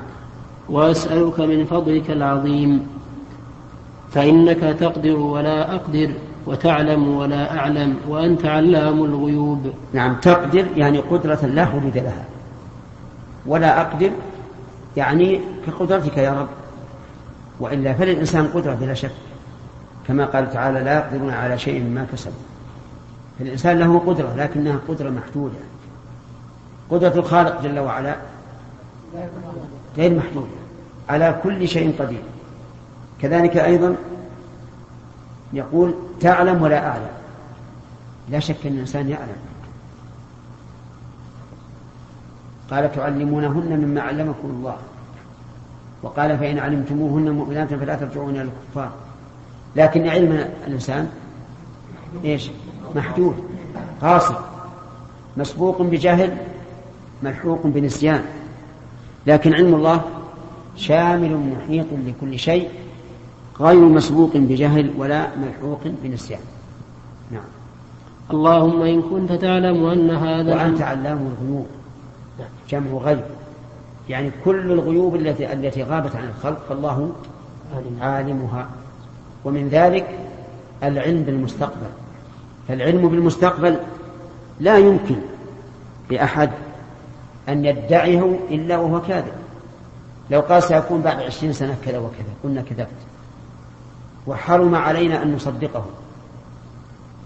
وأسألك 0.68 1.40
من 1.40 1.64
فضلك 1.64 2.10
العظيم 2.10 2.86
فإنك 4.10 4.76
تقدر 4.80 5.16
ولا 5.16 5.74
أقدر. 5.74 6.10
وتعلم 6.48 7.08
ولا 7.08 7.58
أعلم 7.58 7.96
وأنت 8.08 8.44
علام 8.44 9.04
الغيوب. 9.04 9.72
نعم 9.92 10.14
تقدر 10.14 10.66
يعني 10.76 10.98
قدرة 10.98 11.46
لا 11.46 11.64
حدود 11.64 11.96
لها. 11.96 12.24
ولا 13.46 13.80
أقدر 13.80 14.10
يعني 14.96 15.40
كقدرتك 15.66 16.16
يا 16.16 16.32
رب. 16.32 16.48
وإلا 17.60 17.92
فللإنسان 17.92 18.46
قدرة 18.46 18.74
بلا 18.74 18.94
شك. 18.94 19.10
كما 20.08 20.24
قال 20.24 20.52
تعالى 20.52 20.80
لا 20.80 20.94
يقدرون 20.94 21.30
على 21.30 21.58
شيء 21.58 21.82
مما 21.82 22.06
كسبوا. 22.12 22.32
فالإنسان 23.38 23.78
له 23.78 23.98
قدرة 23.98 24.34
لكنها 24.36 24.78
قدرة 24.88 25.10
محدودة. 25.10 25.58
قدرة 26.90 27.18
الخالق 27.20 27.62
جل 27.62 27.78
وعلا 27.78 28.16
غير 29.96 30.14
محدودة. 30.14 30.58
على 31.08 31.40
كل 31.42 31.68
شيء 31.68 31.94
قدير. 31.98 32.22
كذلك 33.20 33.56
أيضا 33.56 33.96
يقول 35.52 35.94
تعلم 36.20 36.62
ولا 36.62 36.88
أعلم. 36.88 37.10
لا 38.30 38.38
شك 38.38 38.66
أن 38.66 38.72
الإنسان 38.72 39.08
يعلم. 39.08 39.36
قال 42.70 42.92
تعلمونهن 42.92 43.80
مما 43.80 44.00
علمكم 44.00 44.48
الله. 44.50 44.76
وقال 46.02 46.38
فإن 46.38 46.58
علمتموهن 46.58 47.30
مؤمنات 47.30 47.74
فلا 47.74 47.94
ترجعون 47.94 48.30
إلى 48.30 48.42
الكفار. 48.42 48.92
لكن 49.76 50.08
علم 50.08 50.32
الإنسان 50.66 51.08
إيش؟ 52.24 52.50
محدود 52.94 53.44
قاصر 54.02 54.34
مسبوق 55.36 55.82
بجهل 55.82 56.36
ملحوق 57.22 57.66
بنسيان. 57.66 58.24
لكن 59.26 59.54
علم 59.54 59.74
الله 59.74 60.02
شامل 60.76 61.36
محيط 61.36 61.86
لكل 62.06 62.38
شيء. 62.38 62.68
غير 63.60 63.80
مسبوق 63.80 64.36
بجهل 64.36 64.90
ولا 64.98 65.28
ملحوق 65.36 65.80
بنسيان. 66.02 66.40
نعم. 67.30 67.42
اللهم 68.30 68.82
إن 68.82 69.02
كنت 69.02 69.32
تعلم 69.32 69.84
أن 69.86 70.10
هذا 70.10 70.54
وأنت 70.54 70.82
علام 70.82 71.32
الغيوب. 71.32 71.66
جمع 72.70 72.90
غيب. 72.90 73.20
يعني 74.08 74.30
كل 74.44 74.72
الغيوب 74.72 75.16
التي 75.16 75.52
التي 75.52 75.82
غابت 75.82 76.16
عن 76.16 76.28
الخلق 76.28 76.58
فالله 76.68 77.12
عالمها. 78.00 78.68
ومن 79.44 79.68
ذلك 79.68 80.18
العلم 80.82 81.22
بالمستقبل. 81.22 81.90
فالعلم 82.68 83.08
بالمستقبل 83.08 83.76
لا 84.60 84.78
يمكن 84.78 85.16
لأحد 86.10 86.50
أن 87.48 87.64
يدعيه 87.64 88.38
إلا 88.50 88.78
وهو 88.78 89.00
كاذب. 89.00 89.32
لو 90.30 90.40
قال 90.40 90.62
سيكون 90.62 91.00
بعد 91.00 91.22
عشرين 91.22 91.52
سنة 91.52 91.76
كذا 91.84 91.98
وكذا 91.98 92.32
قلنا 92.44 92.62
كذبت. 92.62 93.07
وحرم 94.28 94.74
علينا 94.74 95.22
أن 95.22 95.34
نصدقه. 95.34 95.84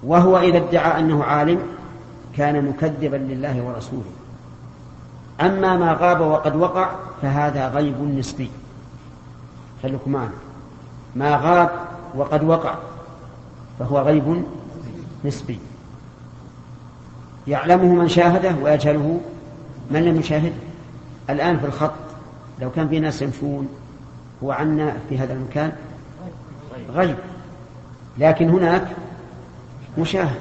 وهو 0.03 0.39
إذا 0.39 0.59
ادعى 0.59 1.01
أنه 1.01 1.25
عالم 1.25 1.59
كان 2.37 2.65
مكذبا 2.65 3.17
لله 3.17 3.63
ورسوله. 3.63 4.13
أما 5.41 5.77
ما 5.77 5.97
غاب 6.01 6.21
وقد 6.21 6.57
وقع 6.57 6.91
فهذا 7.23 7.69
غيب 7.69 8.19
نسبي. 8.19 8.51
خليكم 9.83 10.13
معنا 10.13 10.33
ما 11.17 11.37
غاب 11.37 11.71
وقد 12.15 12.45
وقع 12.45 12.75
فهو 13.79 13.99
غيب 13.99 14.45
نسبي. 15.25 15.59
يعلمه 17.47 17.95
من 17.95 18.09
شاهده 18.09 18.55
ويجهله 18.63 19.21
من 19.91 20.05
لم 20.05 20.21
يشاهده 20.21 20.53
الآن 21.31 21.59
في 21.59 21.67
الخط 21.67 21.93
لو 22.61 22.71
كان 22.71 22.89
في 22.89 23.01
ناس 23.01 23.23
يمشون 23.23 23.69
هو 24.45 24.53
عنا 24.53 24.97
في 25.09 25.19
هذا 25.19 25.33
المكان 25.33 25.73
غيب 26.95 27.17
لكن 28.19 28.51
هناك 28.51 28.89
مشاهد. 29.99 30.41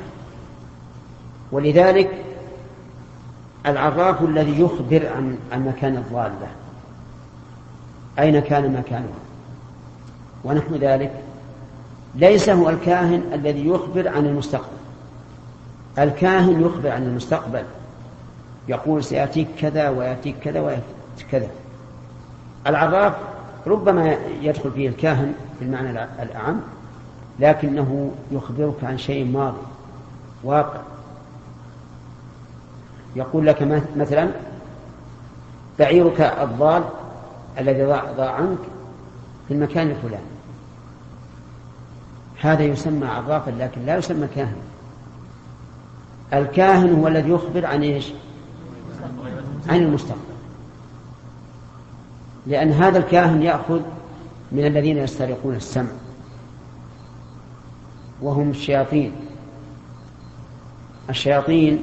ولذلك 1.52 2.24
العراف 3.66 4.22
الذي 4.22 4.62
يخبر 4.62 5.10
عن 5.52 5.66
مكان 5.66 5.98
الضالة 5.98 6.48
أين 8.20 8.40
كان 8.40 8.74
مكانها 8.74 9.22
ونحو 10.44 10.76
ذلك. 10.76 11.12
ليس 12.16 12.50
هو 12.50 12.70
الكاهن 12.70 13.24
الذي 13.34 13.68
يخبر 13.68 14.08
عن 14.08 14.26
المستقبل. 14.26 14.78
الكاهن 16.00 16.62
يخبر 16.62 16.92
عن 16.92 17.04
المستقبل. 17.04 17.64
يقول 18.68 19.04
سيأتيك 19.04 19.48
كذا 19.60 19.90
ويأتيك 19.90 20.36
كذا 20.44 20.60
ويأتيك 20.60 21.28
كذا. 21.32 21.48
العراف 22.68 23.14
ربما 23.68 24.18
يدخل 24.42 24.72
فيه 24.72 24.90
الكاهن 24.90 25.34
في 25.60 25.66
المعنى 25.66 25.90
الأعم 26.22 26.60
لكنه 27.40 28.12
يخبرك 28.32 28.84
عن 28.84 28.98
شيء 28.98 29.26
ماضي 29.26 29.62
واقع. 30.44 30.82
يقول 33.16 33.48
لك 33.48 33.84
مثلا 33.96 34.30
بعيرك 35.80 36.22
الضال 36.22 36.84
الذي 37.60 37.86
ضاع 38.18 38.32
عنك 38.32 38.58
في 39.48 39.54
المكان 39.54 39.92
الفلاني. 39.92 40.24
هذا 42.42 42.64
يسمى 42.64 43.08
عرافا 43.08 43.52
لكن 43.52 43.86
لا 43.86 43.98
يسمى 43.98 44.28
كاهن. 44.36 44.62
الكاهن 46.34 46.94
هو 46.94 47.08
الذي 47.08 47.30
يخبر 47.30 47.66
عن 47.66 47.84
إيش؟ 47.84 48.14
عن 49.70 49.82
المستقبل. 49.82 50.31
لأن 52.48 52.72
هذا 52.72 52.98
الكاهن 52.98 53.42
يأخذ 53.42 53.82
من 54.52 54.66
الذين 54.66 54.98
يسترقون 54.98 55.56
السمع. 55.56 55.90
وهم 58.22 58.50
الشياطين. 58.50 59.14
الشياطين 61.10 61.82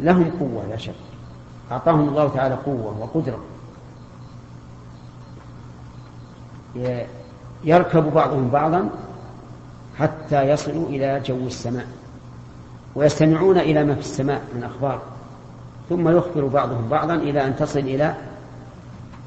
لهم 0.00 0.30
قوة 0.40 0.66
لا 0.70 0.76
شك. 0.76 0.94
أعطاهم 1.72 2.08
الله 2.08 2.28
تعالى 2.28 2.54
قوة 2.54 2.98
وقدرة. 3.00 3.38
يركب 7.64 8.12
بعضهم 8.14 8.48
بعضا 8.48 8.90
حتى 9.98 10.42
يصلوا 10.42 10.88
إلى 10.88 11.20
جو 11.20 11.46
السماء 11.46 11.86
ويستمعون 12.94 13.58
إلى 13.58 13.84
ما 13.84 13.94
في 13.94 14.00
السماء 14.00 14.42
من 14.54 14.64
أخبار 14.64 15.02
ثم 15.88 16.08
يخبر 16.08 16.46
بعضهم 16.46 16.88
بعضا 16.88 17.14
إلى 17.14 17.46
أن 17.46 17.56
تصل 17.56 17.78
إلى 17.78 18.14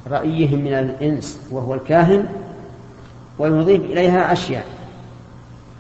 رأيهم 0.08 0.60
من 0.60 0.74
الإنس 0.74 1.40
وهو 1.52 1.74
الكاهن 1.74 2.26
ويضيف 3.40 3.82
إليها 3.82 4.34
أشياء. 4.34 4.66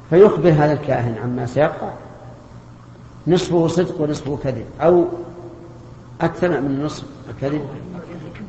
فيخبر 0.09 0.49
هذا 0.49 0.73
الكاهن 0.73 1.15
عما 1.23 1.45
سيقع. 1.45 1.89
نصفه 3.27 3.67
صدق 3.67 4.01
ونصفه 4.01 4.37
كذب. 4.43 4.65
أو 4.81 5.05
أكثر 6.21 6.61
من 6.61 6.67
النصف 6.67 7.03
الكذب 7.29 7.61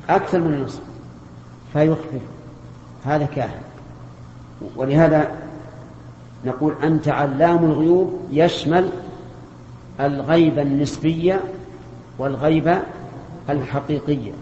أكثر 0.09 0.41
من 0.41 0.55
النصف 0.55 0.81
فيخبر 1.73 2.21
هذا 3.05 3.25
كاهن. 3.25 3.63
ولهذا 4.77 5.31
نقول 6.45 6.75
أنت 6.83 7.09
علام 7.09 7.65
الغيوب 7.65 8.21
يشمل 8.31 8.89
الغيب 10.01 10.59
النسبية 10.59 11.41
والغيب 12.19 12.79
الحقيقية. 13.51 14.33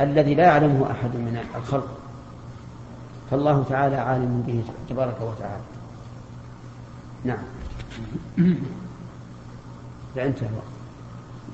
الذي 0.00 0.34
لا 0.34 0.44
يعلمه 0.44 0.90
أحد 0.90 1.16
من 1.16 1.44
الخلق. 1.56 1.98
فالله 3.30 3.64
تعالى 3.68 3.96
عالم 3.96 4.44
به 4.46 4.64
تبارك 4.88 5.16
وتعالى. 5.20 5.62
نعم. 7.24 7.44
انتهى 10.16 10.48
الوقت. 10.48 10.76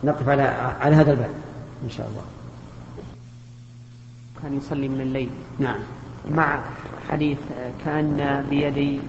نقف 0.05 0.29
على 0.29 0.43
على 0.81 0.97
هذا 0.97 1.11
الباب 1.13 1.35
إن 1.85 1.91
شاء 1.91 2.09
الله. 2.09 2.23
كان 4.43 4.57
يصلي 4.57 4.89
من 4.89 5.01
الليل. 5.01 5.31
نعم. 5.59 5.81
مع 6.31 6.61
حديث 7.11 7.39
كأن 7.85 8.47
بيدي 8.51 9.01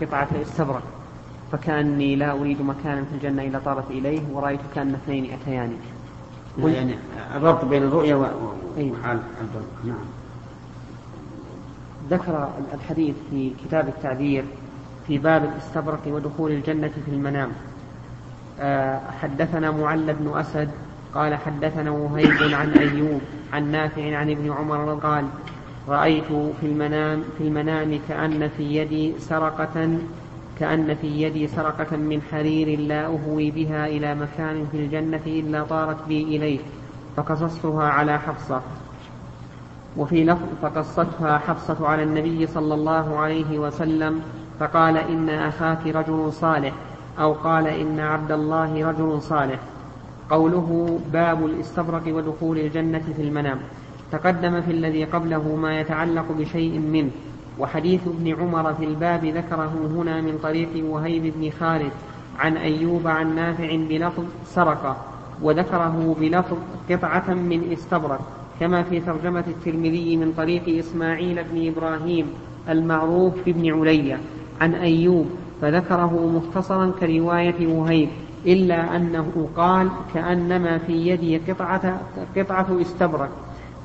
قطعة 0.00 0.28
استبرق 0.42 0.82
فكأني 1.52 2.16
لا 2.16 2.32
أريد 2.32 2.62
مكانا 2.62 3.04
في 3.04 3.14
الجنة 3.14 3.42
إلا 3.42 3.58
طارت 3.58 3.90
إليه 3.90 4.20
ورأيت 4.32 4.60
كأن 4.74 4.94
اثنين 4.94 5.32
أتياني. 5.32 5.76
يعني 6.58 6.94
الربط 7.36 7.64
بين 7.64 7.82
الرؤيا 7.82 8.14
و... 8.14 8.24
أيوة. 8.76 8.96
نعم. 9.84 9.96
ذكر 12.10 12.48
الحديث 12.74 13.14
في 13.30 13.52
كتاب 13.64 13.88
التعبير 13.88 14.44
في 15.06 15.18
باب 15.18 15.44
الاستبرق 15.44 16.00
ودخول 16.06 16.52
الجنة 16.52 16.90
في 17.04 17.10
المنام. 17.10 17.52
آه، 18.60 19.00
حدثنا 19.22 19.70
معل 19.70 20.14
بن 20.14 20.38
أسد 20.38 20.70
قال 21.14 21.34
حدثنا 21.34 21.90
وهيب 21.90 22.54
عن 22.54 22.70
أيوب 22.70 23.20
عن 23.52 23.70
نافع 23.70 24.16
عن 24.16 24.30
ابن 24.30 24.52
عمر 24.52 24.94
قال 24.94 25.24
رأيت 25.88 26.26
في 26.60 26.66
المنام 26.66 27.22
في 27.38 27.44
المنام 27.44 28.00
كأن 28.08 28.48
في 28.56 28.76
يدي 28.76 29.18
سرقة 29.18 29.98
كأن 30.58 30.94
في 30.94 31.22
يدي 31.22 31.46
سرقة 31.46 31.96
من 31.96 32.22
حرير 32.22 32.80
لا 32.80 33.06
أهوي 33.06 33.50
بها 33.50 33.86
إلى 33.86 34.14
مكان 34.14 34.66
في 34.72 34.76
الجنة 34.76 35.20
إلا 35.26 35.64
طارت 35.64 35.96
بي 36.08 36.22
إليه 36.22 36.58
فقصصتها 37.16 37.84
على 37.84 38.18
حفصة. 38.18 38.60
وفي 39.96 40.24
لفظ 40.24 40.46
فقصتها 40.62 41.38
حفصة 41.38 41.88
على 41.88 42.02
النبي 42.02 42.46
صلى 42.46 42.74
الله 42.74 43.18
عليه 43.18 43.58
وسلم 43.58 44.22
فقال 44.60 44.96
إن 44.96 45.28
أخاك 45.28 45.86
رجل 45.86 46.32
صالح 46.32 46.72
أو 47.20 47.32
قال 47.32 47.66
إن 47.66 48.00
عبد 48.00 48.32
الله 48.32 48.88
رجل 48.90 49.22
صالح. 49.22 49.58
قوله 50.30 51.00
باب 51.12 51.46
الاستبرق 51.46 52.02
ودخول 52.06 52.58
الجنة 52.58 53.04
في 53.16 53.22
المنام. 53.22 53.58
تقدم 54.12 54.60
في 54.60 54.70
الذي 54.70 55.04
قبله 55.04 55.56
ما 55.56 55.80
يتعلق 55.80 56.32
بشيء 56.32 56.78
منه. 56.78 57.10
وحديث 57.58 58.00
ابن 58.06 58.34
عمر 58.40 58.74
في 58.74 58.84
الباب 58.84 59.24
ذكره 59.24 59.88
هنا 59.96 60.20
من 60.20 60.38
طريق 60.42 60.84
وهيب 60.84 61.32
بن 61.36 61.50
خالد 61.50 61.92
عن 62.38 62.56
أيوب 62.56 63.06
عن 63.06 63.34
نافع 63.34 63.76
بلفظ 63.76 64.24
سرق 64.44 64.96
وذكره 65.42 66.16
بلفظ 66.20 66.56
قطعة 66.90 67.34
من 67.34 67.72
استبرق 67.72 68.20
كما 68.60 68.82
في 68.82 69.00
ترجمة 69.00 69.44
الترمذي 69.46 70.16
من 70.16 70.32
طريق 70.36 70.78
إسماعيل 70.78 71.44
بن 71.44 71.68
إبراهيم 71.68 72.26
المعروف 72.68 73.32
بابن 73.46 73.80
عليا 73.80 74.18
عن 74.60 74.74
أيوب 74.74 75.26
فذكره 75.62 76.30
مختصرا 76.34 76.92
كرواية 77.00 77.66
وهيب 77.66 78.08
إلا 78.46 78.96
أنه 78.96 79.48
قال 79.56 79.88
كأنما 80.14 80.78
في 80.78 80.92
يدي 80.92 81.38
قطعة, 81.38 82.00
قطعة 82.36 82.80
استبرق. 82.80 83.30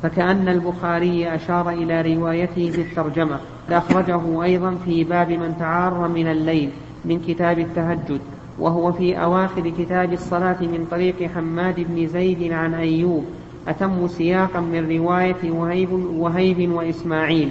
فكأن 0.03 0.47
البخاري 0.47 1.35
أشار 1.35 1.69
إلى 1.69 2.15
روايته 2.15 2.69
في 2.69 2.81
الترجمة 2.81 3.39
أخرجه 3.69 4.43
أيضا 4.43 4.75
في 4.85 5.03
باب 5.03 5.31
من 5.31 5.55
تعار 5.59 6.07
من 6.07 6.27
الليل 6.27 6.69
من 7.05 7.19
كتاب 7.19 7.59
التهجد 7.59 8.21
وهو 8.59 8.91
في 8.91 9.23
أواخر 9.23 9.69
كتاب 9.69 10.13
الصلاة 10.13 10.61
من 10.61 10.87
طريق 10.91 11.31
حماد 11.35 11.75
بن 11.89 12.07
زيد 12.07 12.51
عن 12.51 12.73
أيوب 12.73 13.25
أتم 13.67 14.07
سياقا 14.07 14.59
من 14.59 14.97
رواية 14.97 15.51
وهيب, 15.51 15.91
وهيب 15.91 16.71
وإسماعيل. 16.71 17.49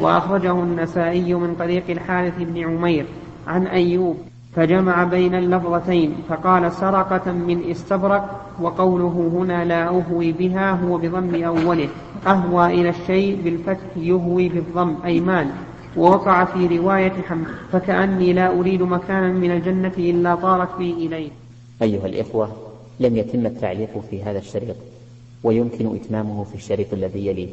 وأخرجه 0.00 0.52
النسائي 0.52 1.34
من 1.34 1.54
طريق 1.58 1.82
الحارث 1.90 2.34
بن 2.38 2.64
عمير 2.64 3.06
عن 3.46 3.66
أيوب 3.66 4.16
فجمع 4.56 5.04
بين 5.04 5.34
اللفظتين 5.34 6.14
فقال 6.28 6.72
سرقة 6.72 7.32
من 7.32 7.70
استبرق 7.70 8.49
وقوله 8.62 9.30
هنا 9.34 9.64
لا 9.64 9.88
أهوي 9.88 10.32
بها 10.32 10.70
هو 10.70 10.98
بضم 10.98 11.44
أوله. 11.44 11.88
أهوى 12.26 12.66
إلى 12.66 12.88
الشيء 12.88 13.38
بالفتح 13.44 13.86
يهوي 13.96 14.48
بالضم 14.48 14.94
أي 15.04 15.20
مال. 15.20 15.48
ووقع 15.96 16.44
في 16.44 16.78
رواية 16.78 17.12
حمد 17.28 17.46
فكأني 17.72 18.32
لا 18.32 18.58
أريد 18.58 18.82
مكانا 18.82 19.32
من 19.32 19.50
الجنة 19.50 19.92
إلا 19.98 20.34
طارت 20.34 20.78
بي 20.78 20.92
إليه. 20.92 21.30
أيها 21.82 22.06
الإخوة 22.06 22.48
لم 23.00 23.16
يتم 23.16 23.46
التعليق 23.46 24.04
في 24.10 24.22
هذا 24.22 24.38
الشريط 24.38 24.76
ويمكن 25.44 25.94
إتمامه 25.94 26.44
في 26.44 26.54
الشريط 26.54 26.92
الذي 26.92 27.26
يليه. 27.26 27.48